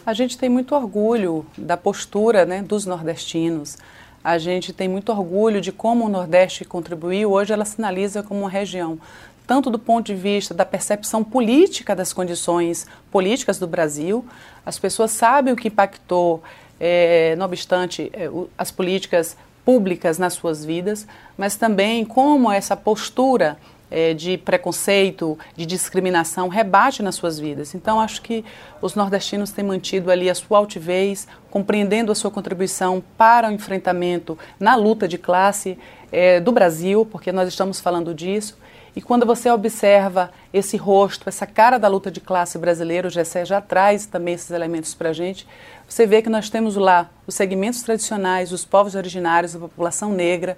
A 0.07 0.13
gente 0.13 0.39
tem 0.39 0.49
muito 0.49 0.73
orgulho 0.73 1.45
da 1.59 1.77
postura 1.77 2.47
né, 2.47 2.63
dos 2.63 2.87
nordestinos. 2.87 3.77
A 4.23 4.39
gente 4.39 4.73
tem 4.73 4.87
muito 4.87 5.11
orgulho 5.11 5.61
de 5.61 5.73
como 5.73 6.05
o 6.05 6.09
Nordeste 6.09 6.65
contribuiu. 6.65 7.33
Hoje 7.33 7.53
ela 7.53 7.65
sinaliza 7.65 8.23
como 8.23 8.43
uma 8.43 8.49
região, 8.49 9.01
tanto 9.49 9.69
do 9.69 9.81
ponto 9.81 10.07
de 10.07 10.15
vista 10.15 10.55
da 10.55 10.65
percepção 10.65 11.25
política 11.25 11.93
das 11.93 12.13
condições 12.13 12.87
políticas 13.11 13.59
do 13.59 13.67
Brasil. 13.67 14.25
As 14.65 14.79
pessoas 14.79 15.11
sabem 15.11 15.53
o 15.53 15.57
que 15.57 15.67
impactou, 15.67 16.41
é, 16.79 17.35
não 17.35 17.47
obstante, 17.47 18.09
é, 18.13 18.31
as 18.57 18.71
políticas 18.71 19.37
públicas 19.65 20.19
nas 20.19 20.35
suas 20.35 20.65
vidas, 20.65 21.05
mas 21.37 21.57
também 21.57 22.05
como 22.05 22.53
essa 22.53 22.77
postura 22.77 23.59
é, 23.91 24.15
de 24.15 24.37
preconceito, 24.39 25.39
de 25.57 25.65
discriminação 25.65 26.49
rebate 26.49 27.03
nas 27.03 27.15
suas 27.15 27.39
vidas. 27.39 27.75
Então, 27.75 28.01
acho 28.01 28.23
que 28.23 28.45
os 28.81 28.95
nordestinos 28.95 29.53
têm 29.53 29.65
mantido 29.65 30.11
ali 30.11 30.29
a 30.29 30.35
sua 30.35 30.59
altivez, 30.59 31.27
compreendendo 31.51 32.13
a 32.13 32.15
sua 32.15 32.31
contribuição 32.31 33.03
para 33.17 33.49
o 33.49 33.53
enfrentamento 33.53 34.39
na 34.59 34.75
luta 34.75 35.07
de 35.07 35.19
classe 35.19 35.79
é, 36.11 36.41
do 36.41 36.53
Brasil, 36.53 37.07
porque 37.07 37.33
nós 37.33 37.49
estamos 37.49 37.81
falando 37.81 38.15
disso. 38.15 38.59
E 38.97 39.03
quando 39.03 39.27
você 39.27 39.51
observa 39.51 40.31
esse 40.55 40.79
rosto, 40.79 41.29
essa 41.29 41.47
cara 41.47 41.77
da 41.77 41.87
luta 41.87 42.11
de 42.11 42.19
classe 42.19 42.59
brasileira, 42.59 43.07
o 43.07 43.11
GSE 43.11 43.45
já 43.45 43.61
traz 43.61 44.07
também 44.07 44.33
esses 44.33 44.51
elementos 44.51 44.95
para 44.95 45.11
a 45.11 45.13
gente, 45.13 45.47
você 45.87 46.07
vê 46.07 46.23
que 46.23 46.31
nós 46.31 46.49
temos 46.49 46.77
lá 46.77 47.11
os 47.27 47.35
segmentos 47.35 47.83
tradicionais, 47.83 48.53
os 48.53 48.65
povos 48.65 48.95
originários, 48.95 49.55
a 49.55 49.59
população 49.59 50.13
negra, 50.13 50.57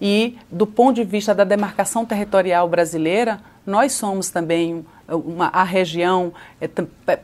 e, 0.00 0.36
do 0.50 0.66
ponto 0.66 0.96
de 0.96 1.04
vista 1.04 1.34
da 1.34 1.44
demarcação 1.44 2.04
territorial 2.04 2.68
brasileira, 2.68 3.40
nós 3.66 3.92
somos 3.92 4.30
também 4.30 4.84
uma, 5.08 5.46
a 5.46 5.62
região 5.62 6.32
é, 6.60 6.68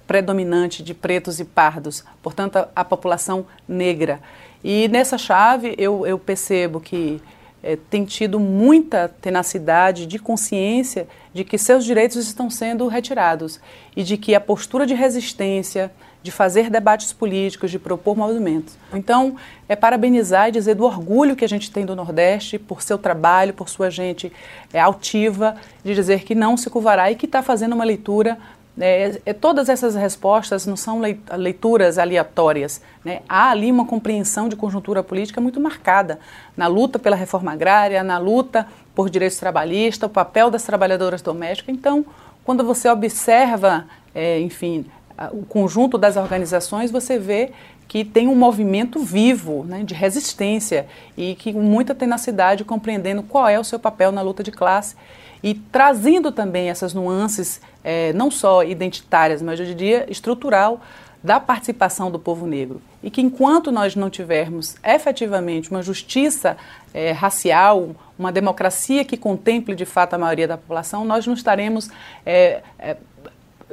predominante 0.06 0.82
de 0.82 0.94
pretos 0.94 1.40
e 1.40 1.44
pardos, 1.44 2.04
portanto, 2.22 2.56
a, 2.56 2.68
a 2.76 2.84
população 2.84 3.46
negra. 3.68 4.20
E 4.62 4.88
nessa 4.88 5.16
chave 5.16 5.74
eu, 5.78 6.06
eu 6.06 6.18
percebo 6.18 6.80
que 6.80 7.20
é, 7.62 7.76
tem 7.76 8.04
tido 8.04 8.40
muita 8.40 9.08
tenacidade 9.08 10.06
de 10.06 10.18
consciência 10.18 11.06
de 11.32 11.44
que 11.44 11.56
seus 11.56 11.84
direitos 11.84 12.16
estão 12.16 12.50
sendo 12.50 12.86
retirados 12.88 13.60
e 13.96 14.02
de 14.02 14.16
que 14.16 14.34
a 14.34 14.40
postura 14.40 14.86
de 14.86 14.94
resistência, 14.94 15.90
de 16.22 16.30
fazer 16.30 16.68
debates 16.68 17.12
políticos, 17.12 17.70
de 17.70 17.78
propor 17.78 18.16
movimentos. 18.16 18.76
Então, 18.92 19.36
é 19.68 19.74
parabenizar 19.74 20.48
e 20.48 20.52
dizer 20.52 20.74
do 20.74 20.84
orgulho 20.84 21.36
que 21.36 21.44
a 21.44 21.48
gente 21.48 21.70
tem 21.70 21.86
do 21.86 21.96
Nordeste 21.96 22.58
por 22.58 22.82
seu 22.82 22.98
trabalho, 22.98 23.54
por 23.54 23.68
sua 23.68 23.90
gente 23.90 24.32
é, 24.72 24.80
altiva, 24.80 25.56
de 25.82 25.94
dizer 25.94 26.24
que 26.24 26.34
não 26.34 26.56
se 26.56 26.68
curvará 26.68 27.10
e 27.10 27.14
que 27.14 27.26
está 27.26 27.42
fazendo 27.42 27.72
uma 27.72 27.84
leitura. 27.84 28.36
É, 28.78 29.20
é, 29.26 29.32
todas 29.32 29.68
essas 29.68 29.94
respostas 29.94 30.66
não 30.66 30.76
são 30.76 31.00
leituras 31.36 31.98
aleatórias. 31.98 32.82
Né? 33.04 33.20
Há 33.28 33.50
ali 33.50 33.70
uma 33.70 33.86
compreensão 33.86 34.48
de 34.48 34.56
conjuntura 34.56 35.02
política 35.02 35.40
muito 35.40 35.60
marcada 35.60 36.18
na 36.56 36.66
luta 36.66 36.98
pela 36.98 37.16
reforma 37.16 37.52
agrária, 37.52 38.02
na 38.02 38.18
luta 38.18 38.66
por 39.00 39.08
direitos 39.08 39.38
trabalhistas, 39.38 40.06
o 40.06 40.12
papel 40.12 40.50
das 40.50 40.62
trabalhadoras 40.62 41.22
domésticas. 41.22 41.74
Então, 41.74 42.04
quando 42.44 42.62
você 42.62 42.86
observa, 42.86 43.86
é, 44.14 44.38
enfim, 44.40 44.84
o 45.32 45.42
conjunto 45.46 45.96
das 45.96 46.18
organizações, 46.18 46.90
você 46.90 47.18
vê 47.18 47.50
que 47.88 48.04
tem 48.04 48.28
um 48.28 48.34
movimento 48.34 49.00
vivo 49.00 49.64
né, 49.64 49.82
de 49.84 49.94
resistência 49.94 50.86
e 51.16 51.34
que 51.34 51.50
com 51.50 51.62
muita 51.62 51.94
tenacidade 51.94 52.62
compreendendo 52.62 53.22
qual 53.22 53.48
é 53.48 53.58
o 53.58 53.64
seu 53.64 53.78
papel 53.78 54.12
na 54.12 54.20
luta 54.20 54.42
de 54.42 54.52
classe 54.52 54.94
e 55.42 55.54
trazendo 55.54 56.30
também 56.30 56.68
essas 56.68 56.92
nuances 56.92 57.58
é, 57.82 58.12
não 58.12 58.30
só 58.30 58.62
identitárias, 58.62 59.40
mas 59.40 59.58
eu 59.58 59.64
diria 59.64 60.04
estrutural 60.10 60.78
da 61.22 61.38
participação 61.38 62.10
do 62.10 62.18
povo 62.18 62.46
negro. 62.46 62.80
E 63.02 63.10
que 63.10 63.20
enquanto 63.20 63.70
nós 63.70 63.94
não 63.94 64.08
tivermos 64.08 64.76
efetivamente 64.82 65.70
uma 65.70 65.82
justiça 65.82 66.56
é, 66.92 67.12
racial, 67.12 67.94
uma 68.18 68.32
democracia 68.32 69.04
que 69.04 69.16
contemple 69.16 69.74
de 69.74 69.84
fato 69.84 70.14
a 70.14 70.18
maioria 70.18 70.48
da 70.48 70.56
população, 70.56 71.04
nós 71.04 71.26
não 71.26 71.34
estaremos 71.34 71.90
é, 72.24 72.62
é, 72.78 72.96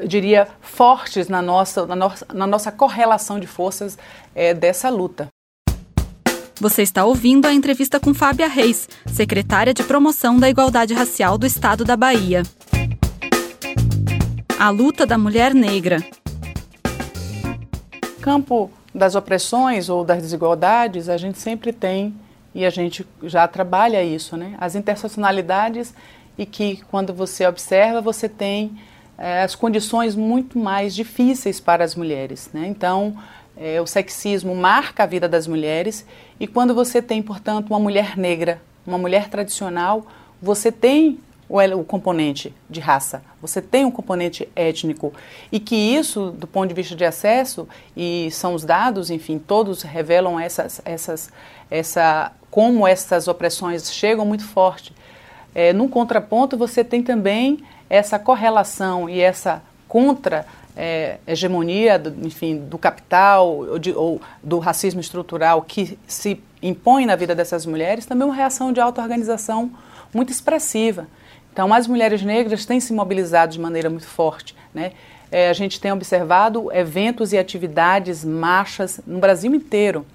diria, 0.05 0.47
fortes 0.61 1.27
na 1.27 1.41
nossa, 1.41 1.85
na 1.85 1.95
nossa, 1.95 2.27
na 2.33 2.47
nossa 2.47 2.71
correlação 2.71 3.39
de 3.39 3.47
forças 3.47 3.97
é, 4.35 4.53
dessa 4.53 4.89
luta. 4.89 5.27
Você 6.59 6.81
está 6.81 7.05
ouvindo 7.05 7.45
a 7.45 7.53
entrevista 7.53 7.99
com 7.99 8.13
Fábia 8.13 8.47
Reis, 8.47 8.89
secretária 9.05 9.73
de 9.73 9.83
Promoção 9.83 10.39
da 10.39 10.49
Igualdade 10.49 10.93
Racial 10.93 11.37
do 11.37 11.45
Estado 11.45 11.85
da 11.85 11.95
Bahia. 11.95 12.41
A 14.59 14.69
luta 14.71 15.05
da 15.05 15.19
mulher 15.19 15.53
negra. 15.53 15.99
Campo 18.27 18.69
das 18.93 19.15
opressões 19.15 19.87
ou 19.87 20.03
das 20.03 20.21
desigualdades, 20.21 21.07
a 21.07 21.15
gente 21.15 21.39
sempre 21.39 21.71
tem 21.71 22.13
e 22.53 22.65
a 22.65 22.69
gente 22.69 23.07
já 23.23 23.47
trabalha 23.47 24.03
isso, 24.03 24.35
né? 24.35 24.53
As 24.57 24.75
interseccionalidades 24.75 25.93
e 26.37 26.45
que 26.45 26.83
quando 26.91 27.13
você 27.13 27.47
observa, 27.47 28.01
você 28.01 28.27
tem 28.27 28.77
é, 29.17 29.43
as 29.43 29.55
condições 29.55 30.13
muito 30.13 30.59
mais 30.59 30.93
difíceis 30.93 31.61
para 31.61 31.85
as 31.85 31.95
mulheres. 31.95 32.49
Né? 32.53 32.67
Então, 32.67 33.15
é, 33.55 33.79
o 33.79 33.87
sexismo 33.87 34.53
marca 34.53 35.03
a 35.03 35.05
vida 35.05 35.29
das 35.29 35.47
mulheres 35.47 36.05
e 36.37 36.47
quando 36.47 36.75
você 36.75 37.01
tem, 37.01 37.23
portanto, 37.23 37.69
uma 37.69 37.79
mulher 37.79 38.17
negra, 38.17 38.61
uma 38.85 38.97
mulher 38.97 39.29
tradicional, 39.29 40.05
você 40.41 40.69
tem 40.69 41.17
o, 41.49 41.59
o 41.59 41.83
componente 41.83 42.53
de 42.69 42.79
raça, 42.79 43.21
você 43.41 43.61
tem 43.61 43.85
um 43.85 43.91
componente 43.91 44.47
étnico. 44.55 45.13
E 45.51 45.59
que 45.59 45.75
isso, 45.75 46.31
do 46.31 46.47
ponto 46.47 46.67
de 46.67 46.73
vista 46.73 46.95
de 46.95 47.05
acesso, 47.05 47.67
e 47.95 48.29
são 48.31 48.53
os 48.53 48.63
dados, 48.63 49.09
enfim, 49.09 49.37
todos 49.39 49.81
revelam 49.81 50.39
essas, 50.39 50.81
essas, 50.83 51.29
essa, 51.69 52.31
como 52.51 52.87
essas 52.87 53.27
opressões 53.27 53.91
chegam 53.91 54.25
muito 54.25 54.45
forte. 54.45 54.93
É, 55.55 55.73
num 55.73 55.87
contraponto, 55.87 56.57
você 56.57 56.83
tem 56.83 57.01
também 57.01 57.63
essa 57.89 58.19
correlação 58.19 59.09
e 59.09 59.21
essa 59.21 59.61
contra 59.87 60.45
é, 60.75 61.17
hegemonia, 61.25 61.97
do, 61.97 62.27
enfim, 62.27 62.57
do 62.57 62.77
capital 62.77 63.47
ou, 63.47 63.79
de, 63.79 63.91
ou, 63.93 64.21
do 64.43 64.59
racismo 64.59 65.01
estrutural 65.01 65.61
que 65.63 65.97
se 66.05 66.41
impõe 66.61 67.05
na 67.05 67.15
vida 67.15 67.33
dessas 67.33 67.65
mulheres, 67.65 68.05
também 68.05 68.27
uma 68.27 68.35
reação 68.35 68.71
de 68.71 68.79
auto-organização 68.79 69.71
muito 70.13 70.31
expressiva. 70.31 71.07
Então, 71.57 71.73
as 71.73 71.87
mulheres 71.87 72.21
negras 72.21 72.67
têm 72.67 72.79
se 72.79 72.93
mobilizado 72.93 73.51
de 73.51 73.59
maneira 73.59 73.89
muito 73.89 74.05
forte. 74.05 74.55
Né? 74.71 74.91
É, 75.31 75.49
a 75.49 75.53
gente 75.53 75.81
tem 75.81 75.91
observado 75.91 76.71
eventos 76.71 77.33
e 77.33 77.37
atividades, 77.39 78.23
marchas 78.23 79.01
no 79.07 79.17
Brasil 79.17 79.51
inteiro, 79.55 80.05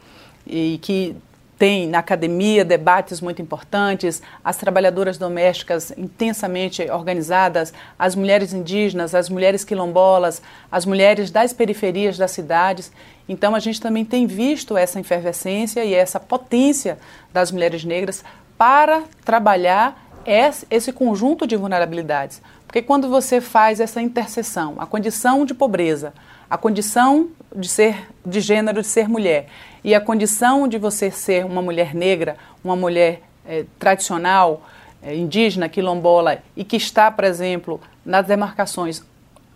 e 0.46 0.78
que 0.80 1.16
tem 1.58 1.88
na 1.88 1.98
academia 1.98 2.64
debates 2.64 3.20
muito 3.20 3.42
importantes, 3.42 4.22
as 4.44 4.56
trabalhadoras 4.56 5.18
domésticas 5.18 5.92
intensamente 5.98 6.88
organizadas, 6.88 7.74
as 7.98 8.14
mulheres 8.14 8.52
indígenas, 8.52 9.12
as 9.12 9.28
mulheres 9.28 9.64
quilombolas, 9.64 10.40
as 10.70 10.86
mulheres 10.86 11.32
das 11.32 11.52
periferias 11.52 12.16
das 12.16 12.30
cidades. 12.30 12.92
Então 13.28 13.56
a 13.56 13.58
gente 13.58 13.80
também 13.80 14.04
tem 14.04 14.28
visto 14.28 14.76
essa 14.76 15.00
efervescência 15.00 15.84
e 15.84 15.92
essa 15.92 16.20
potência 16.20 17.00
das 17.32 17.50
mulheres 17.50 17.84
negras 17.84 18.22
para 18.56 19.02
trabalhar 19.24 20.11
esse 20.26 20.92
conjunto 20.92 21.46
de 21.46 21.56
vulnerabilidades. 21.56 22.42
Porque 22.66 22.82
quando 22.82 23.08
você 23.08 23.40
faz 23.40 23.80
essa 23.80 24.00
interseção, 24.00 24.76
a 24.78 24.86
condição 24.86 25.44
de 25.44 25.52
pobreza, 25.54 26.12
a 26.48 26.56
condição 26.56 27.28
de 27.54 27.68
ser 27.68 28.08
de 28.24 28.40
gênero 28.40 28.80
de 28.80 28.86
ser 28.86 29.08
mulher 29.08 29.48
e 29.84 29.94
a 29.94 30.00
condição 30.00 30.66
de 30.68 30.78
você 30.78 31.10
ser 31.10 31.44
uma 31.44 31.60
mulher 31.60 31.94
negra, 31.94 32.36
uma 32.62 32.76
mulher 32.76 33.22
é, 33.46 33.64
tradicional, 33.78 34.62
é, 35.02 35.14
indígena, 35.14 35.68
quilombola 35.68 36.38
e 36.56 36.64
que 36.64 36.76
está, 36.76 37.10
por 37.10 37.24
exemplo, 37.24 37.80
nas 38.04 38.26
demarcações 38.26 39.02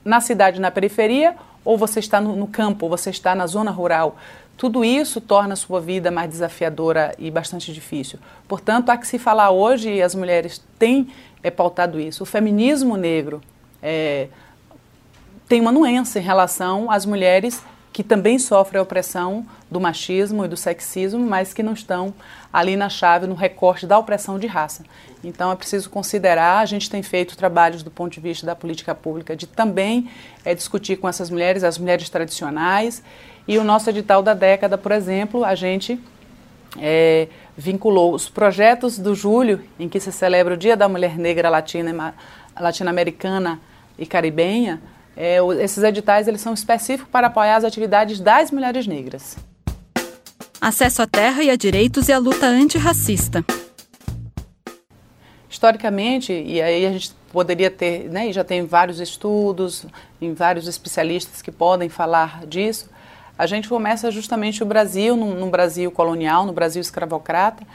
na 0.05 0.21
cidade, 0.21 0.61
na 0.61 0.71
periferia, 0.71 1.35
ou 1.65 1.77
você 1.77 1.99
está 1.99 2.21
no, 2.21 2.37
no 2.37 2.47
campo, 2.47 2.89
você 2.89 3.11
está 3.11 3.35
na 3.35 3.47
zona 3.47 3.73
rural. 3.73 4.17
Tudo 4.57 4.85
isso 4.85 5.21
torna 5.21 5.53
a 5.53 5.57
sua 5.57 5.81
vida 5.81 6.11
mais 6.11 6.31
desafiadora 6.31 7.15
e 7.19 7.31
bastante 7.31 7.73
difícil. 7.73 8.19
Portanto, 8.49 8.91
há 8.91 8.97
que 8.97 9.07
se 9.07 9.19
falar 9.19 9.51
hoje, 9.51 9.91
e 9.91 10.03
as 10.03 10.15
mulheres 10.15 10.63
têm 10.79 11.09
é, 11.43 11.51
pautado 11.51 12.01
isso, 12.01 12.23
o 12.23 12.27
feminismo 12.27 12.97
negro. 12.97 13.43
É, 13.83 14.29
tem 15.49 15.61
uma 15.61 15.71
nuance 15.71 16.19
em 16.19 16.23
relação 16.23 16.91
às 16.91 17.05
mulheres 17.05 17.63
que 17.97 18.05
também 18.05 18.39
sofrem 18.39 18.79
a 18.79 18.83
opressão 18.83 19.47
do 19.71 19.81
machismo 19.81 20.45
e 20.45 20.49
do 20.49 20.55
sexismo, 20.55 21.19
mas 21.19 21.55
que 21.55 21.63
não 21.63 21.73
estão 21.73 22.13
ali 22.53 22.77
na 22.77 22.91
chave, 22.91 23.27
no 23.27 23.35
recorte 23.35 23.87
da 23.87 23.99
opressão 23.99 24.39
de 24.39 24.47
raça. 24.47 24.85
Então 25.25 25.51
é 25.51 25.57
preciso 25.57 25.89
considerar, 25.89 26.59
a 26.59 26.67
gente 26.67 26.91
tem 26.91 27.03
feito 27.03 27.39
trabalhos 27.39 27.83
do 27.83 27.91
ponto 27.91 28.13
de 28.13 28.21
vista 28.21 28.45
da 28.45 28.55
política 28.55 28.95
pública 28.95 29.35
de 29.35 29.47
também 29.47 30.11
é, 30.45 30.55
discutir 30.55 30.97
com 30.97 31.09
essas 31.09 31.31
mulheres, 31.31 31.65
as 31.65 31.79
mulheres 31.79 32.11
tradicionais, 32.11 33.03
e 33.49 33.57
o 33.57 33.65
nosso 33.65 33.89
edital 33.89 34.23
da 34.23 34.35
década, 34.35 34.77
por 34.77 34.93
exemplo, 34.93 35.43
a 35.43 35.55
gente 35.55 35.99
é, 36.79 37.29
vinculou 37.57 38.13
os 38.13 38.29
projetos 38.29 38.99
do 38.99 39.15
julho, 39.15 39.63
em 39.81 39.89
que 39.89 39.99
se 40.01 40.13
celebra 40.13 40.53
o 40.53 40.57
Dia 40.59 40.77
da 40.77 40.87
Mulher 40.87 41.17
Negra 41.17 41.49
Latina, 41.49 42.15
Latino-Americana 42.61 43.59
e 43.99 44.05
Caribenha, 44.05 44.83
é, 45.17 45.39
esses 45.61 45.83
editais 45.83 46.29
eles 46.29 46.41
são 46.41 46.53
específicos 46.53 47.11
para 47.11 47.29
apoiar 47.29 47.57
as 47.57 47.65
atividades 47.65 48.21
das 48.21 48.51
mulheres 48.51 48.87
negras. 48.87 49.37
Acesso 50.61 51.03
à 51.03 51.07
terra 51.07 51.43
e 51.43 51.51
a 51.51 51.57
direitos 51.57 52.09
e 52.09 52.13
a 52.13 52.19
luta 52.19 52.47
antirracista. 52.47 53.45
Historicamente, 55.49 56.33
e 56.33 56.61
aí 56.61 56.85
a 56.85 56.93
gente 56.93 57.13
poderia 57.33 57.71
ter, 57.71 58.11
né, 58.11 58.29
e 58.29 58.33
já 58.33 58.45
tem 58.45 58.67
vários 58.67 59.01
estudos, 59.01 59.87
em 60.21 60.35
vários 60.35 60.67
especialistas 60.67 61.41
que 61.41 61.51
podem 61.51 61.89
falar 61.89 62.45
disso, 62.47 62.91
a 63.39 63.47
gente 63.47 63.69
começa 63.69 64.11
justamente 64.11 64.63
o 64.63 64.67
Brasil, 64.67 65.17
no, 65.17 65.51
Brasil 65.51 65.91
colonial, 65.91 66.47
no 66.47 66.53
Brasil 66.53 66.81
escravocrata, 66.81 67.67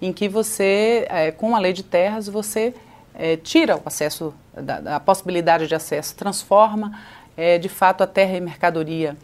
em 0.00 0.12
que 0.12 0.28
você, 0.28 1.06
é, 1.08 1.32
com 1.32 1.56
a 1.56 1.58
lei 1.58 1.72
de 1.72 1.82
terras, 1.82 2.28
você 2.28 2.72
é, 3.18 3.36
tira 3.36 3.76
o 3.76 3.82
acesso, 3.84 4.32
da, 4.54 4.80
da, 4.80 5.00
possibilidade 5.00 5.66
de 5.66 5.74
acesso, 5.74 6.14
transforma 6.14 6.96
é, 7.36 7.58
de 7.58 7.68
fato 7.68 8.02
a 8.02 8.06
terra 8.06 8.36
em 8.36 8.40
mercadoria. 8.40 9.16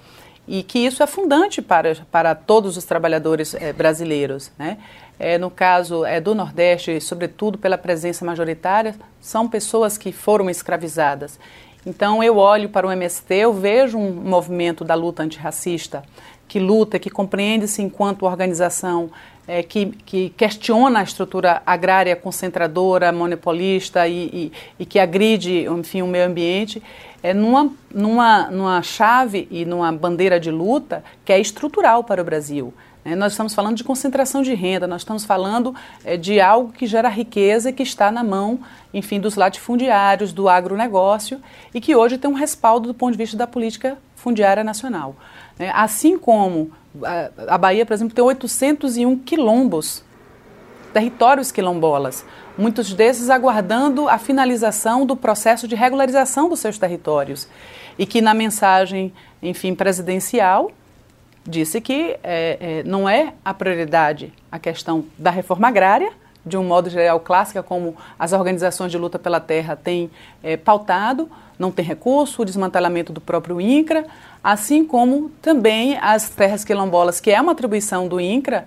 E 0.47 0.63
que 0.63 0.81
isso 0.81 1.03
é 1.03 1.07
fundante 1.07 1.63
para, 1.63 1.97
para 2.11 2.35
todos 2.35 2.77
os 2.77 2.85
trabalhadores 2.85 3.55
é, 3.55 3.73
brasileiros. 3.73 4.51
Né? 4.59 4.77
É, 5.19 5.39
no 5.39 5.51
caso 5.51 6.05
é, 6.05 6.21
do 6.21 6.35
Nordeste, 6.35 7.01
sobretudo 7.01 7.57
pela 7.57 7.79
presença 7.79 8.25
majoritária, 8.25 8.95
são 9.21 9.49
pessoas 9.49 9.97
que 9.97 10.13
foram 10.13 10.51
escravizadas. 10.51 11.39
Então 11.87 12.23
eu 12.23 12.37
olho 12.37 12.69
para 12.69 12.87
o 12.87 12.93
MST, 12.93 13.33
eu 13.35 13.53
vejo 13.53 13.97
um 13.97 14.11
movimento 14.13 14.85
da 14.85 14.95
luta 14.95 15.23
antirracista 15.23 16.03
que 16.47 16.59
luta, 16.59 16.99
que 16.99 17.11
compreende-se 17.11 17.83
enquanto 17.83 18.25
organização 18.27 19.11
é, 19.47 19.63
que, 19.63 19.87
que, 20.05 20.31
questiona 20.31 21.01
a 21.01 21.03
estrutura 21.03 21.63
agrária 21.67 22.17
concentradora, 22.17 23.13
monopolista 23.13 24.07
e, 24.09 24.27
e, 24.33 24.53
e, 24.81 24.87
que 24.87 24.99
agride, 24.99 25.67
enfim, 25.67 26.03
o 26.03 26.07
meio 26.07 26.27
ambiente, 26.27 26.83
é 27.23 27.33
numa, 27.33 27.71
numa, 27.93 28.51
numa 28.51 28.83
chave 28.83 29.47
e 29.51 29.65
numa 29.65 29.91
bandeira 29.93 30.39
de 30.41 30.51
luta 30.51 31.05
que 31.25 31.33
é 31.33 31.41
estrutural 31.41 32.05
para 32.05 32.21
o 32.21 32.25
Brasil. 32.25 32.73
É, 33.05 33.15
nós 33.15 33.33
estamos 33.33 33.53
falando 33.53 33.77
de 33.77 33.85
concentração 33.85 34.41
de 34.43 34.55
renda, 34.55 34.87
nós 34.87 35.03
estamos 35.03 35.27
falando 35.27 35.75
é, 36.05 36.17
de 36.17 36.41
algo 36.41 36.73
que 36.73 36.87
gera 36.87 37.09
riqueza 37.11 37.69
e 37.69 37.73
que 37.73 37.83
está 37.83 38.11
na 38.11 38.25
mão, 38.25 38.61
enfim, 38.95 39.21
dos 39.21 39.37
latifundiários, 39.37 40.33
do 40.33 40.49
agronegócio 40.49 41.39
e 41.75 41.83
que 41.83 41.95
hoje 41.95 42.17
tem 42.17 42.31
um 42.31 42.35
respaldo 42.35 42.89
do 42.89 42.95
ponto 42.95 43.13
de 43.13 43.19
vista 43.19 43.37
da 43.37 43.47
política 43.47 43.99
fundiária 44.17 44.65
nacional. 44.65 45.15
É, 45.59 45.71
assim 45.71 46.19
como 46.19 46.73
a, 47.03 47.55
a 47.55 47.59
Bahia, 47.59 47.85
por 47.85 47.93
exemplo, 47.93 48.15
tem 48.15 48.25
801 48.25 49.19
quilombos, 49.19 50.05
territórios 50.93 51.51
quilombolas, 51.51 52.25
muitos 52.57 52.93
desses 52.93 53.31
aguardando 53.31 54.09
a 54.09 54.19
finalização 54.19 55.05
do 55.05 55.17
processo 55.17 55.67
de 55.67 55.75
regularização 55.75 56.49
dos 56.49 56.61
seus 56.61 56.79
territórios. 56.79 57.49
E 57.99 58.07
que 58.07 58.21
na 58.21 58.35
mensagem, 58.35 59.13
enfim, 59.43 59.75
presidencial, 59.75 60.71
disse 61.47 61.81
que 61.81 62.17
é, 62.23 62.59
é, 62.61 62.83
não 62.85 63.09
é 63.09 63.35
a 63.45 63.53
prioridade 63.53 64.33
a 64.51 64.59
questão 64.59 65.05
da 65.19 65.31
reforma 65.31 65.69
agrária, 65.69 66.13
de 66.45 66.57
um 66.57 66.65
modo 66.65 66.91
geral 66.91 67.19
clássica, 67.21 67.63
como 67.63 67.97
as 68.19 68.33
organizações 68.33 68.93
de 68.93 68.99
luta 68.99 69.19
pela 69.19 69.41
terra 69.41 69.77
têm 69.77 70.11
é, 70.43 70.57
pautado, 70.57 71.31
não 71.59 71.71
tem 71.71 71.85
recurso, 71.85 72.43
o 72.43 72.45
desmantelamento 72.45 73.13
do 73.13 73.21
próprio 73.21 73.61
INCRA, 73.61 74.07
assim 74.43 74.85
como 74.85 75.31
também 75.41 75.97
as 75.99 76.29
terras 76.29 76.65
quilombolas, 76.65 77.21
que 77.21 77.31
é 77.31 77.41
uma 77.41 77.53
atribuição 77.53 78.09
do 78.09 78.21
INCRA, 78.21 78.67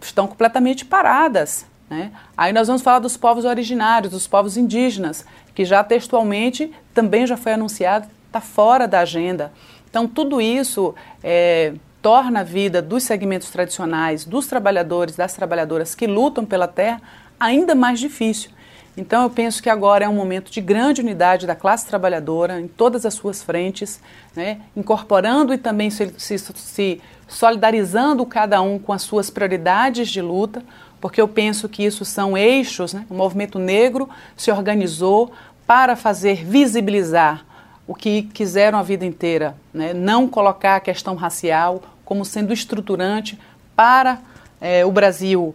estão 0.00 0.26
completamente 0.26 0.84
paradas. 0.84 1.66
Né? 1.88 2.10
Aí 2.36 2.52
nós 2.52 2.66
vamos 2.66 2.82
falar 2.82 2.98
dos 2.98 3.16
povos 3.16 3.44
originários, 3.44 4.12
dos 4.12 4.26
povos 4.26 4.56
indígenas, 4.56 5.24
que 5.54 5.64
já 5.64 5.84
textualmente 5.84 6.72
também 6.92 7.26
já 7.26 7.36
foi 7.36 7.52
anunciado, 7.52 8.08
está 8.26 8.40
fora 8.40 8.88
da 8.88 9.00
agenda. 9.00 9.52
Então 9.88 10.08
tudo 10.08 10.40
isso 10.40 10.94
é, 11.22 11.74
torna 12.04 12.40
a 12.40 12.44
vida 12.44 12.82
dos 12.82 13.02
segmentos 13.02 13.48
tradicionais, 13.48 14.26
dos 14.26 14.46
trabalhadores, 14.46 15.16
das 15.16 15.32
trabalhadoras 15.32 15.94
que 15.94 16.06
lutam 16.06 16.44
pela 16.44 16.68
terra, 16.68 17.00
ainda 17.40 17.74
mais 17.74 17.98
difícil. 17.98 18.50
Então 18.94 19.22
eu 19.22 19.30
penso 19.30 19.62
que 19.62 19.70
agora 19.70 20.04
é 20.04 20.08
um 20.08 20.14
momento 20.14 20.52
de 20.52 20.60
grande 20.60 21.00
unidade 21.00 21.46
da 21.46 21.56
classe 21.56 21.86
trabalhadora 21.86 22.60
em 22.60 22.68
todas 22.68 23.06
as 23.06 23.14
suas 23.14 23.42
frentes, 23.42 24.02
né, 24.36 24.60
incorporando 24.76 25.54
e 25.54 25.56
também 25.56 25.88
se, 25.88 26.12
se, 26.18 26.38
se 26.38 27.00
solidarizando 27.26 28.26
cada 28.26 28.60
um 28.60 28.78
com 28.78 28.92
as 28.92 29.00
suas 29.00 29.30
prioridades 29.30 30.10
de 30.10 30.20
luta, 30.20 30.62
porque 31.00 31.22
eu 31.22 31.26
penso 31.26 31.70
que 31.70 31.82
isso 31.82 32.04
são 32.04 32.36
eixos. 32.36 32.92
Né, 32.92 33.06
o 33.08 33.14
movimento 33.14 33.58
negro 33.58 34.10
se 34.36 34.50
organizou 34.50 35.32
para 35.66 35.96
fazer 35.96 36.44
visibilizar 36.44 37.46
o 37.86 37.94
que 37.94 38.24
quiseram 38.24 38.78
a 38.78 38.82
vida 38.82 39.06
inteira, 39.06 39.56
né, 39.72 39.94
não 39.94 40.28
colocar 40.28 40.76
a 40.76 40.80
questão 40.80 41.14
racial, 41.14 41.82
como 42.04 42.24
sendo 42.24 42.52
estruturante 42.52 43.38
para 43.74 44.20
é, 44.60 44.84
o 44.84 44.92
Brasil 44.92 45.54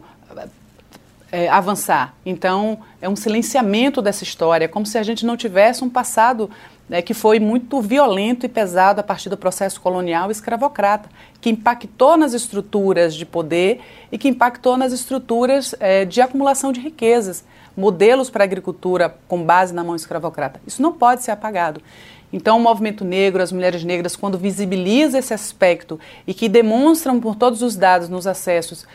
é, 1.31 1.47
avançar. 1.47 2.13
Então, 2.25 2.79
é 3.01 3.07
um 3.07 3.15
silenciamento 3.15 4.01
dessa 4.01 4.23
história, 4.23 4.67
como 4.67 4.85
se 4.85 4.97
a 4.97 5.03
gente 5.03 5.25
não 5.25 5.38
tivesse 5.38 5.83
um 5.83 5.89
passado 5.89 6.49
né, 6.88 7.01
que 7.01 7.13
foi 7.13 7.39
muito 7.39 7.79
violento 7.81 8.45
e 8.45 8.49
pesado 8.49 8.99
a 8.99 9.03
partir 9.03 9.29
do 9.29 9.38
processo 9.38 9.79
colonial 9.79 10.31
escravocrata, 10.31 11.07
que 11.39 11.49
impactou 11.49 12.17
nas 12.17 12.33
estruturas 12.33 13.13
de 13.13 13.25
poder 13.25 13.79
e 14.12 14.17
que 14.17 14.27
impactou 14.27 14.75
nas 14.75 14.91
estruturas 14.91 15.75
é, 15.79 16.03
de 16.03 16.19
acumulação 16.19 16.71
de 16.71 16.79
riquezas, 16.79 17.43
modelos 17.77 18.29
para 18.29 18.43
a 18.43 18.45
agricultura 18.45 19.15
com 19.27 19.43
base 19.43 19.73
na 19.73 19.83
mão 19.83 19.95
escravocrata. 19.95 20.59
Isso 20.65 20.81
não 20.81 20.91
pode 20.91 21.23
ser 21.23 21.31
apagado. 21.31 21.81
Então, 22.31 22.57
o 22.57 22.59
movimento 22.59 23.03
negro, 23.03 23.41
as 23.41 23.51
mulheres 23.51 23.83
negras, 23.83 24.15
quando 24.15 24.37
visibiliza 24.37 25.17
esse 25.17 25.33
aspecto 25.33 25.99
e 26.27 26.33
que 26.33 26.47
demonstram 26.47 27.19
por 27.19 27.35
todos 27.35 27.61
os 27.61 27.75
dados 27.75 28.09
nos 28.09 28.27
acessos 28.27 28.85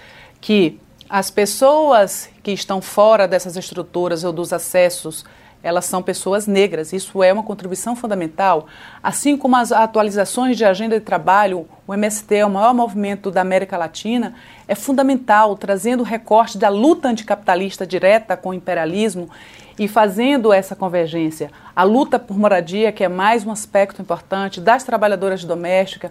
que 0.40 0.78
as 1.08 1.30
pessoas 1.30 2.28
que 2.42 2.52
estão 2.52 2.80
fora 2.80 3.26
dessas 3.26 3.56
estruturas 3.56 4.24
ou 4.24 4.32
dos 4.32 4.52
acessos 4.52 5.24
elas 5.64 5.86
são 5.86 6.02
pessoas 6.02 6.46
negras. 6.46 6.92
Isso 6.92 7.22
é 7.22 7.32
uma 7.32 7.42
contribuição 7.42 7.96
fundamental. 7.96 8.66
Assim 9.02 9.34
como 9.34 9.56
as 9.56 9.72
atualizações 9.72 10.58
de 10.58 10.64
agenda 10.64 11.00
de 11.00 11.04
trabalho, 11.04 11.66
o 11.86 11.94
MST 11.94 12.34
é 12.36 12.44
o 12.44 12.50
maior 12.50 12.74
movimento 12.74 13.30
da 13.30 13.40
América 13.40 13.78
Latina, 13.78 14.34
é 14.68 14.74
fundamental, 14.74 15.56
trazendo 15.56 16.00
o 16.00 16.04
recorte 16.04 16.58
da 16.58 16.68
luta 16.68 17.08
anticapitalista 17.08 17.86
direta 17.86 18.36
com 18.36 18.50
o 18.50 18.54
imperialismo 18.54 19.30
e 19.78 19.88
fazendo 19.88 20.52
essa 20.52 20.76
convergência. 20.76 21.50
A 21.74 21.82
luta 21.82 22.18
por 22.18 22.38
moradia, 22.38 22.92
que 22.92 23.02
é 23.02 23.08
mais 23.08 23.44
um 23.46 23.50
aspecto 23.50 24.00
importante, 24.00 24.60
das 24.60 24.84
trabalhadoras 24.84 25.44
domésticas. 25.44 26.10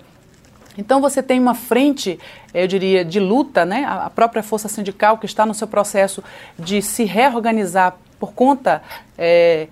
Então 0.77 0.99
você 0.99 1.21
tem 1.21 1.39
uma 1.39 1.53
frente, 1.53 2.19
eu 2.53 2.67
diria, 2.67 3.05
de 3.05 3.19
luta, 3.19 3.63
né? 3.65 3.85
a 3.85 4.09
própria 4.09 4.41
força 4.41 4.67
sindical 4.67 5.17
que 5.17 5.25
está 5.25 5.45
no 5.45 5.53
seu 5.53 5.67
processo 5.67 6.23
de 6.57 6.81
se 6.81 7.03
reorganizar 7.03 7.95
por 8.19 8.33
conta 8.33 8.81
é, 9.17 9.67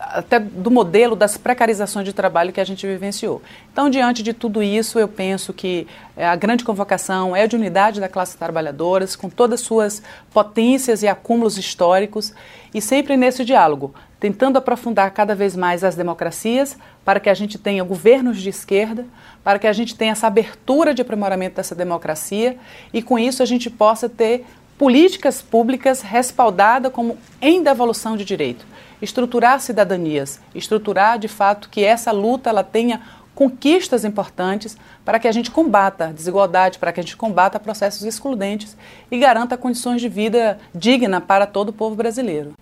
até 0.00 0.38
do 0.38 0.70
modelo 0.70 1.16
das 1.16 1.36
precarizações 1.36 2.04
de 2.04 2.12
trabalho 2.12 2.52
que 2.52 2.60
a 2.60 2.64
gente 2.64 2.86
vivenciou. 2.86 3.42
Então, 3.72 3.90
diante 3.90 4.22
de 4.22 4.32
tudo 4.32 4.62
isso, 4.62 4.98
eu 4.98 5.08
penso 5.08 5.52
que 5.52 5.86
é, 6.16 6.26
a 6.26 6.36
grande 6.36 6.64
convocação 6.64 7.34
é 7.34 7.46
de 7.46 7.56
unidade 7.56 8.00
da 8.00 8.08
classe 8.08 8.36
trabalhadora, 8.36 9.04
com 9.18 9.28
todas 9.28 9.60
as 9.60 9.66
suas 9.66 10.02
potências 10.32 11.02
e 11.02 11.08
acúmulos 11.08 11.58
históricos, 11.58 12.32
e 12.72 12.80
sempre 12.80 13.16
nesse 13.16 13.44
diálogo, 13.44 13.94
tentando 14.18 14.56
aprofundar 14.56 15.10
cada 15.10 15.34
vez 15.34 15.54
mais 15.54 15.84
as 15.84 15.94
democracias, 15.94 16.78
para 17.04 17.20
que 17.20 17.28
a 17.28 17.34
gente 17.34 17.58
tenha 17.58 17.84
governos 17.84 18.40
de 18.40 18.48
esquerda, 18.48 19.04
para 19.42 19.58
que 19.58 19.66
a 19.66 19.72
gente 19.72 19.94
tenha 19.94 20.12
essa 20.12 20.26
abertura 20.26 20.94
de 20.94 21.02
aprimoramento 21.02 21.56
dessa 21.56 21.74
democracia, 21.74 22.56
e 22.92 23.02
com 23.02 23.18
isso 23.18 23.42
a 23.42 23.46
gente 23.46 23.68
possa 23.68 24.08
ter 24.08 24.46
políticas 24.78 25.40
públicas 25.40 26.02
respaldadas 26.02 26.92
como 26.92 27.16
em 27.40 27.62
devolução 27.62 28.16
de 28.16 28.24
direito, 28.24 28.66
estruturar 29.04 29.60
cidadanias, 29.60 30.40
estruturar 30.54 31.18
de 31.18 31.28
fato 31.28 31.68
que 31.68 31.84
essa 31.84 32.10
luta 32.10 32.50
ela 32.50 32.64
tenha 32.64 33.00
conquistas 33.34 34.04
importantes 34.04 34.76
para 35.04 35.18
que 35.18 35.28
a 35.28 35.32
gente 35.32 35.50
combata 35.50 36.06
a 36.06 36.12
desigualdade, 36.12 36.78
para 36.78 36.92
que 36.92 37.00
a 37.00 37.02
gente 37.02 37.16
combata 37.16 37.60
processos 37.60 38.02
excludentes 38.02 38.76
e 39.10 39.18
garanta 39.18 39.56
condições 39.56 40.00
de 40.00 40.08
vida 40.08 40.58
digna 40.74 41.20
para 41.20 41.46
todo 41.46 41.68
o 41.70 41.72
povo 41.72 41.96
brasileiro. 41.96 42.52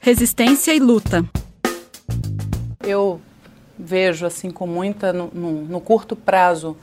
Resistência 0.00 0.74
e 0.74 0.80
luta. 0.80 1.24
Eu 2.82 3.20
vejo 3.78 4.26
assim 4.26 4.50
com 4.50 4.66
muita 4.66 5.12
no, 5.12 5.28
no, 5.32 5.50
no 5.62 5.80
curto 5.80 6.14
prazo 6.14 6.76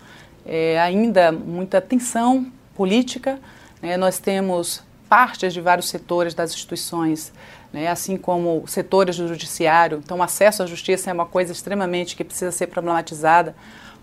é, 0.45 0.79
ainda 0.79 1.31
muita 1.31 1.79
tensão 1.79 2.51
política 2.75 3.39
né? 3.81 3.97
Nós 3.97 4.19
temos 4.19 4.83
partes 5.07 5.53
de 5.53 5.61
vários 5.61 5.89
setores 5.89 6.33
das 6.33 6.51
instituições, 6.51 7.31
né? 7.71 7.87
assim 7.87 8.17
como 8.17 8.63
setores 8.67 9.17
do 9.17 9.27
judiciário. 9.27 10.01
Então, 10.03 10.17
o 10.19 10.23
acesso 10.23 10.63
à 10.63 10.65
justiça 10.65 11.09
é 11.09 11.13
uma 11.13 11.25
coisa 11.25 11.51
extremamente 11.51 12.15
que 12.15 12.23
precisa 12.23 12.51
ser 12.51 12.67
problematizada, 12.67 13.55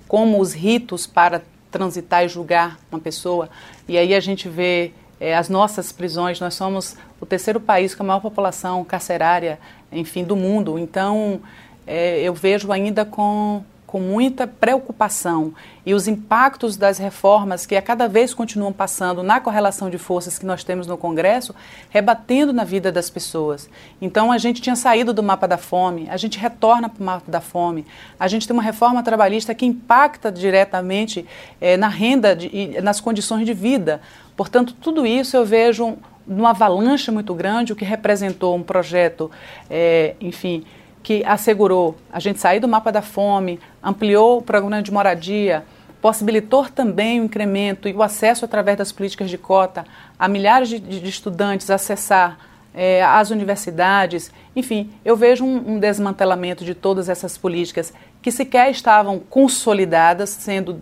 como 0.08 0.40
os 0.40 0.52
ritos 0.52 1.06
para 1.06 1.42
transitar 1.70 2.24
e 2.24 2.28
julgar 2.28 2.78
uma 2.90 3.00
pessoa. 3.00 3.48
E 3.88 3.98
aí 3.98 4.14
a 4.14 4.20
gente 4.20 4.48
vê 4.48 4.92
é, 5.20 5.36
as 5.36 5.48
nossas 5.48 5.92
prisões. 5.92 6.40
Nós 6.40 6.54
somos 6.54 6.96
o 7.20 7.26
terceiro 7.26 7.60
país 7.60 7.94
com 7.94 8.02
a 8.02 8.06
maior 8.06 8.20
população 8.20 8.84
carcerária, 8.84 9.58
enfim, 9.90 10.24
do 10.24 10.36
mundo. 10.36 10.78
Então, 10.78 11.40
é, 11.86 12.20
eu 12.20 12.34
vejo 12.34 12.70
ainda 12.72 13.04
com 13.04 13.62
com 13.96 14.00
muita 14.00 14.46
preocupação 14.46 15.54
e 15.86 15.94
os 15.94 16.06
impactos 16.06 16.76
das 16.76 16.98
reformas 16.98 17.64
que 17.64 17.74
a 17.74 17.80
cada 17.80 18.06
vez 18.06 18.34
continuam 18.34 18.70
passando 18.70 19.22
na 19.22 19.40
correlação 19.40 19.88
de 19.88 19.96
forças 19.96 20.38
que 20.38 20.44
nós 20.44 20.62
temos 20.62 20.86
no 20.86 20.98
Congresso, 20.98 21.54
rebatendo 21.88 22.52
na 22.52 22.62
vida 22.62 22.92
das 22.92 23.08
pessoas. 23.08 23.70
Então 23.98 24.30
a 24.30 24.36
gente 24.36 24.60
tinha 24.60 24.76
saído 24.76 25.14
do 25.14 25.22
mapa 25.22 25.48
da 25.48 25.56
fome, 25.56 26.10
a 26.10 26.18
gente 26.18 26.38
retorna 26.38 26.90
para 26.90 27.00
o 27.00 27.06
mapa 27.06 27.30
da 27.32 27.40
fome, 27.40 27.86
a 28.20 28.28
gente 28.28 28.46
tem 28.46 28.52
uma 28.52 28.62
reforma 28.62 29.02
trabalhista 29.02 29.54
que 29.54 29.64
impacta 29.64 30.30
diretamente 30.30 31.24
é, 31.58 31.78
na 31.78 31.88
renda 31.88 32.36
e 32.38 32.78
nas 32.82 33.00
condições 33.00 33.46
de 33.46 33.54
vida. 33.54 34.02
Portanto, 34.36 34.74
tudo 34.74 35.06
isso 35.06 35.38
eu 35.38 35.46
vejo 35.46 35.96
numa 36.26 36.50
avalanche 36.50 37.10
muito 37.10 37.32
grande, 37.32 37.72
o 37.72 37.76
que 37.76 37.84
representou 37.84 38.54
um 38.56 38.62
projeto, 38.62 39.30
é, 39.70 40.16
enfim, 40.20 40.66
que 41.06 41.22
assegurou 41.24 41.94
a 42.12 42.18
gente 42.18 42.40
sair 42.40 42.58
do 42.58 42.66
mapa 42.66 42.90
da 42.90 43.00
fome, 43.00 43.60
ampliou 43.80 44.38
o 44.38 44.42
programa 44.42 44.82
de 44.82 44.90
moradia, 44.90 45.64
possibilitou 46.02 46.68
também 46.68 47.20
o 47.20 47.24
incremento 47.26 47.88
e 47.88 47.92
o 47.92 48.02
acesso 48.02 48.44
através 48.44 48.76
das 48.76 48.90
políticas 48.90 49.30
de 49.30 49.38
cota 49.38 49.86
a 50.18 50.26
milhares 50.26 50.68
de, 50.68 50.80
de 50.80 51.08
estudantes 51.08 51.70
acessar 51.70 52.36
é, 52.74 53.04
as 53.04 53.30
universidades. 53.30 54.32
Enfim, 54.56 54.90
eu 55.04 55.16
vejo 55.16 55.44
um, 55.44 55.74
um 55.74 55.78
desmantelamento 55.78 56.64
de 56.64 56.74
todas 56.74 57.08
essas 57.08 57.38
políticas 57.38 57.92
que 58.20 58.32
sequer 58.32 58.68
estavam 58.72 59.20
consolidadas, 59.20 60.30
sendo 60.30 60.80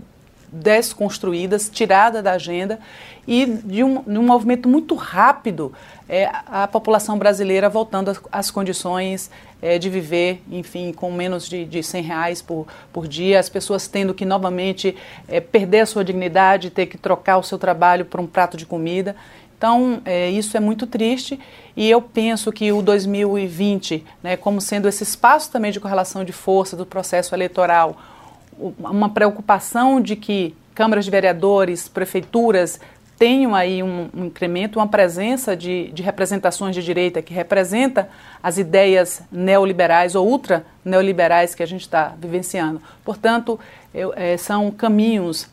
desconstruídas, 0.54 1.68
tiradas 1.68 2.22
da 2.22 2.32
agenda 2.32 2.78
e 3.26 3.44
de 3.46 3.82
um, 3.82 4.02
de 4.02 4.18
um 4.18 4.22
movimento 4.22 4.68
muito 4.68 4.94
rápido 4.94 5.72
é, 6.08 6.30
a 6.46 6.68
população 6.68 7.18
brasileira 7.18 7.68
voltando 7.68 8.16
às 8.30 8.50
condições 8.50 9.30
é, 9.60 9.78
de 9.78 9.88
viver, 9.88 10.42
enfim, 10.50 10.92
com 10.92 11.10
menos 11.10 11.48
de, 11.48 11.64
de 11.64 11.82
100 11.82 12.02
reais 12.02 12.42
por, 12.42 12.66
por 12.92 13.08
dia, 13.08 13.40
as 13.40 13.48
pessoas 13.48 13.88
tendo 13.88 14.12
que 14.12 14.24
novamente 14.24 14.94
é, 15.26 15.40
perder 15.40 15.80
a 15.80 15.86
sua 15.86 16.04
dignidade, 16.04 16.70
ter 16.70 16.86
que 16.86 16.98
trocar 16.98 17.38
o 17.38 17.42
seu 17.42 17.58
trabalho 17.58 18.04
por 18.04 18.20
um 18.20 18.26
prato 18.26 18.56
de 18.56 18.66
comida. 18.66 19.16
Então, 19.56 20.02
é, 20.04 20.28
isso 20.28 20.56
é 20.56 20.60
muito 20.60 20.86
triste 20.86 21.40
e 21.74 21.88
eu 21.88 22.02
penso 22.02 22.52
que 22.52 22.70
o 22.70 22.82
2020, 22.82 24.04
né, 24.22 24.36
como 24.36 24.60
sendo 24.60 24.86
esse 24.86 25.02
espaço 25.02 25.50
também 25.50 25.72
de 25.72 25.80
correlação 25.80 26.22
de 26.22 26.32
força 26.32 26.76
do 26.76 26.84
processo 26.84 27.34
eleitoral, 27.34 27.96
uma 28.78 29.08
preocupação 29.08 30.00
de 30.00 30.16
que 30.16 30.54
câmaras 30.74 31.04
de 31.04 31.10
vereadores, 31.10 31.88
prefeituras 31.88 32.80
tenham 33.16 33.54
aí 33.54 33.82
um, 33.82 34.08
um 34.14 34.24
incremento, 34.24 34.78
uma 34.78 34.88
presença 34.88 35.56
de, 35.56 35.90
de, 35.92 36.02
representações 36.02 36.74
de 36.74 36.82
direita 36.82 37.22
que 37.22 37.32
representa 37.32 38.08
as 38.42 38.58
ideias 38.58 39.22
neoliberais 39.30 40.14
ou 40.14 40.28
ultra 40.28 40.66
neoliberais 40.84 41.54
que 41.54 41.62
a 41.62 41.66
gente 41.66 41.82
está 41.82 42.12
vivenciando. 42.18 42.82
Portanto, 43.04 43.58
eu, 43.94 44.12
é, 44.16 44.36
são 44.36 44.70
caminhos 44.70 45.48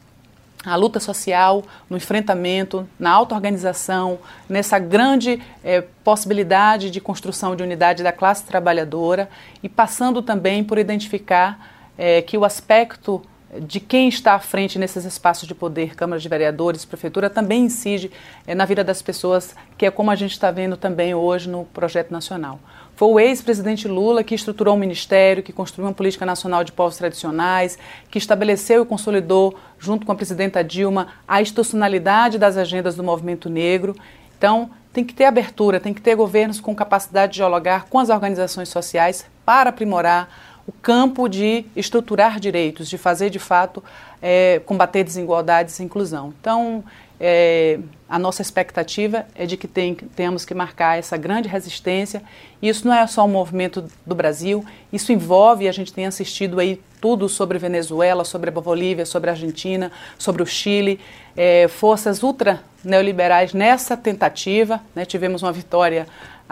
a 0.64 0.76
luta 0.76 1.00
social, 1.00 1.64
no 1.90 1.98
enfrentamento, 1.98 2.88
na 3.00 3.12
auto-organização, 3.12 4.20
nessa 4.48 4.78
grande 4.78 5.42
é, 5.64 5.82
possibilidade 6.04 6.92
de 6.92 7.02
construção 7.02 7.56
de 7.56 7.64
unidade 7.64 8.04
da 8.04 8.12
classe 8.12 8.44
trabalhadora 8.44 9.28
e 9.64 9.70
passando 9.70 10.22
também 10.22 10.64
por 10.64 10.78
identificar 10.78 11.81
é, 11.98 12.22
que 12.22 12.38
o 12.38 12.46
aspecto 12.46 13.22
de 13.60 13.82
quem 13.82 14.08
está 14.08 14.34
à 14.34 14.40
frente 14.40 14.80
nesses 14.80 15.04
espaços 15.04 15.48
de 15.48 15.54
poder, 15.54 15.94
câmaras 15.96 16.24
de 16.24 16.30
vereadores, 16.30 16.86
prefeitura, 16.86 17.30
também 17.30 17.66
incide 17.66 18.10
é, 18.48 18.56
na 18.56 18.64
vida 18.64 18.84
das 18.84 19.02
pessoas, 19.02 19.56
que 19.78 19.86
é 19.86 19.92
como 19.92 20.10
a 20.10 20.16
gente 20.16 20.32
está 20.32 20.50
vendo 20.52 20.78
também 20.78 21.14
hoje 21.14 21.50
no 21.50 21.66
projeto 21.66 22.12
nacional. 22.12 22.60
Foi 22.96 23.10
o 23.10 23.20
ex-presidente 23.20 23.88
Lula 23.88 24.24
que 24.24 24.36
estruturou 24.36 24.76
um 24.76 24.80
ministério, 24.80 25.44
que 25.44 25.52
construiu 25.52 25.88
uma 25.88 25.94
política 25.94 26.26
nacional 26.26 26.64
de 26.64 26.72
povos 26.72 26.98
tradicionais, 26.98 27.78
que 28.10 28.18
estabeleceu 28.18 28.84
e 28.84 28.86
consolidou, 28.86 29.58
junto 29.80 30.06
com 30.06 30.12
a 30.12 30.16
presidenta 30.16 30.64
Dilma, 30.64 31.08
a 31.28 31.42
institucionalidade 31.42 32.38
das 32.38 32.58
agendas 32.58 32.96
do 32.96 33.04
movimento 33.04 33.50
negro. 33.50 33.96
Então, 34.38 34.70
tem 34.94 35.04
que 35.04 35.14
ter 35.14 35.26
abertura, 35.26 35.80
tem 35.80 35.94
que 35.94 36.02
ter 36.02 36.16
governos 36.16 36.60
com 36.60 36.76
capacidade 36.76 37.34
de 37.34 37.38
dialogar 37.38 37.86
com 37.86 37.98
as 37.98 38.10
organizações 38.10 38.70
sociais 38.70 39.26
para 39.46 39.70
aprimorar 39.70 40.30
o 40.68 40.72
campo 40.72 41.28
de 41.28 41.66
estruturar 41.76 42.40
direitos, 42.40 42.90
de 42.90 42.98
fazer 42.98 43.30
de 43.30 43.40
fato 43.40 43.84
é, 44.22 44.62
combater 44.66 45.04
desigualdades 45.04 45.80
e 45.80 45.84
inclusão. 45.84 46.34
Então, 46.40 46.84
é, 47.24 47.80
a 48.10 48.18
nossa 48.18 48.42
expectativa 48.42 49.28
é 49.36 49.46
de 49.46 49.56
que 49.56 49.68
tem, 49.68 49.94
temos 49.94 50.44
que 50.44 50.56
marcar 50.56 50.98
essa 50.98 51.16
grande 51.16 51.48
resistência. 51.48 52.24
Isso 52.60 52.88
não 52.88 52.96
é 52.96 53.06
só 53.06 53.26
um 53.26 53.28
movimento 53.28 53.86
do 54.04 54.16
Brasil, 54.16 54.66
isso 54.92 55.12
envolve, 55.12 55.68
a 55.68 55.72
gente 55.72 55.94
tem 55.94 56.08
assistido 56.08 56.60
aí 56.60 56.82
tudo 57.00 57.30
sobre 57.30 57.60
Venezuela, 57.60 58.24
sobre 58.26 58.50
a 58.50 58.54
Bolívia, 58.54 59.06
sobre 59.06 59.30
a 59.30 59.34
Argentina, 59.34 59.92
sobre 60.18 60.42
o 60.42 60.46
Chile, 60.46 61.00
é, 61.38 61.68
forças 61.68 62.24
ultra 62.24 62.64
neoliberais 62.84 63.54
nessa 63.54 63.96
tentativa. 63.96 64.82
Né, 64.96 65.06
tivemos 65.06 65.44
uma 65.44 65.52
vitória 65.52 66.08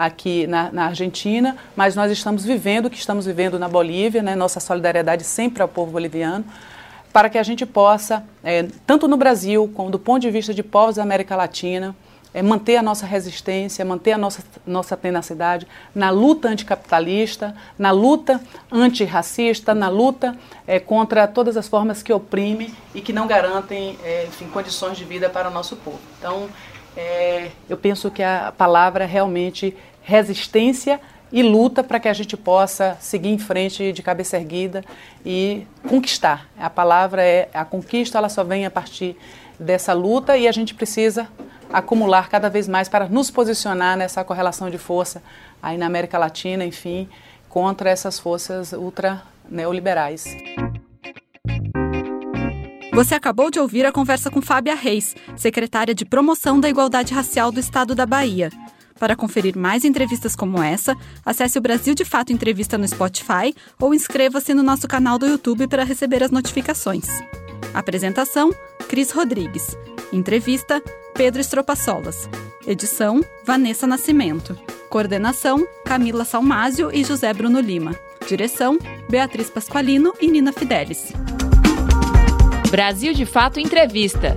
aqui 0.06 0.46
na, 0.46 0.72
na, 0.72 0.86
Argentina, 0.86 1.56
mas 1.76 1.94
nós 1.94 2.10
estamos 2.10 2.44
vivendo 2.44 2.86
o 2.86 2.90
que 2.90 2.96
estamos 2.96 3.26
vivendo 3.26 3.58
na 3.58 3.68
Bolívia, 3.68 4.22
né, 4.22 4.34
nossa 4.34 4.58
solidariedade 4.58 5.24
sempre 5.24 5.62
ao 5.62 5.68
povo 5.68 5.92
boliviano 5.92 6.44
para 7.12 7.28
que 7.28 7.38
a 7.38 7.42
gente 7.42 7.66
possa, 7.66 8.24
é, 8.42 8.68
tanto 8.86 9.08
no 9.08 9.16
Brasil 9.16 9.70
como 9.74 9.90
do 9.90 9.98
ponto 9.98 10.22
de 10.22 10.30
vista 10.30 10.54
de 10.54 10.62
povos 10.62 10.96
da 10.96 11.02
América 11.02 11.34
Latina, 11.34 11.94
é, 12.32 12.42
manter 12.42 12.76
a 12.76 12.82
nossa 12.82 13.04
resistência, 13.04 13.84
manter 13.84 14.12
a 14.12 14.18
nossa, 14.18 14.42
nossa 14.64 14.96
tenacidade 14.96 15.66
na 15.94 16.10
luta 16.10 16.48
anticapitalista, 16.48 17.54
na 17.76 17.90
luta 17.90 18.40
antirracista, 18.70 19.74
na 19.74 19.88
luta 19.88 20.36
é, 20.66 20.78
contra 20.78 21.26
todas 21.26 21.56
as 21.56 21.66
formas 21.66 22.02
que 22.02 22.12
oprimem 22.12 22.72
e 22.94 23.00
que 23.00 23.12
não 23.12 23.26
garantem 23.26 23.98
é, 24.04 24.26
enfim, 24.26 24.46
condições 24.46 24.96
de 24.96 25.04
vida 25.04 25.28
para 25.28 25.48
o 25.48 25.52
nosso 25.52 25.76
povo. 25.76 25.98
Então, 26.18 26.48
é, 26.96 27.50
eu 27.68 27.76
penso 27.76 28.10
que 28.10 28.22
a 28.22 28.52
palavra 28.56 29.06
realmente 29.06 29.76
resistência 30.02 31.00
e 31.32 31.42
luta 31.42 31.82
para 31.84 32.00
que 32.00 32.08
a 32.08 32.12
gente 32.12 32.36
possa 32.36 32.96
seguir 33.00 33.28
em 33.28 33.38
frente 33.38 33.92
de 33.92 34.02
cabeça 34.02 34.36
erguida 34.36 34.84
e 35.24 35.66
conquistar. 35.88 36.48
A 36.58 36.68
palavra 36.68 37.22
é 37.22 37.48
a 37.54 37.64
conquista, 37.64 38.18
ela 38.18 38.28
só 38.28 38.42
vem 38.42 38.66
a 38.66 38.70
partir 38.70 39.16
dessa 39.58 39.92
luta 39.92 40.36
e 40.36 40.48
a 40.48 40.52
gente 40.52 40.74
precisa 40.74 41.28
acumular 41.72 42.28
cada 42.28 42.50
vez 42.50 42.66
mais 42.66 42.88
para 42.88 43.08
nos 43.08 43.30
posicionar 43.30 43.96
nessa 43.96 44.24
correlação 44.24 44.68
de 44.68 44.78
força 44.78 45.22
aí 45.62 45.78
na 45.78 45.86
América 45.86 46.18
Latina, 46.18 46.64
enfim, 46.64 47.08
contra 47.48 47.90
essas 47.90 48.18
forças 48.18 48.72
ultra 48.72 49.22
neoliberais. 49.48 50.24
Você 52.92 53.14
acabou 53.14 53.50
de 53.50 53.60
ouvir 53.60 53.86
a 53.86 53.92
conversa 53.92 54.30
com 54.30 54.42
Fábia 54.42 54.74
Reis, 54.74 55.14
secretária 55.36 55.94
de 55.94 56.04
Promoção 56.04 56.58
da 56.58 56.68
Igualdade 56.68 57.14
Racial 57.14 57.52
do 57.52 57.60
Estado 57.60 57.94
da 57.94 58.04
Bahia. 58.04 58.50
Para 59.00 59.16
conferir 59.16 59.56
mais 59.56 59.82
entrevistas 59.82 60.36
como 60.36 60.62
essa, 60.62 60.94
acesse 61.24 61.58
o 61.58 61.62
Brasil 61.62 61.94
de 61.94 62.04
Fato 62.04 62.34
Entrevista 62.34 62.76
no 62.76 62.86
Spotify 62.86 63.54
ou 63.80 63.94
inscreva-se 63.94 64.52
no 64.52 64.62
nosso 64.62 64.86
canal 64.86 65.18
do 65.18 65.26
YouTube 65.26 65.66
para 65.66 65.84
receber 65.84 66.22
as 66.22 66.30
notificações. 66.30 67.06
Apresentação: 67.72 68.50
Cris 68.88 69.10
Rodrigues. 69.10 69.74
Entrevista: 70.12 70.82
Pedro 71.14 71.40
Estropaçolas. 71.40 72.28
Edição: 72.66 73.24
Vanessa 73.42 73.86
Nascimento. 73.86 74.54
Coordenação: 74.90 75.66
Camila 75.86 76.26
Salmásio 76.26 76.90
e 76.92 77.02
José 77.02 77.32
Bruno 77.32 77.58
Lima. 77.58 77.96
Direção: 78.28 78.78
Beatriz 79.08 79.48
Pasqualino 79.48 80.12
e 80.20 80.30
Nina 80.30 80.52
Fidelis. 80.52 81.10
Brasil 82.70 83.14
de 83.14 83.24
Fato 83.24 83.58
Entrevista. 83.58 84.36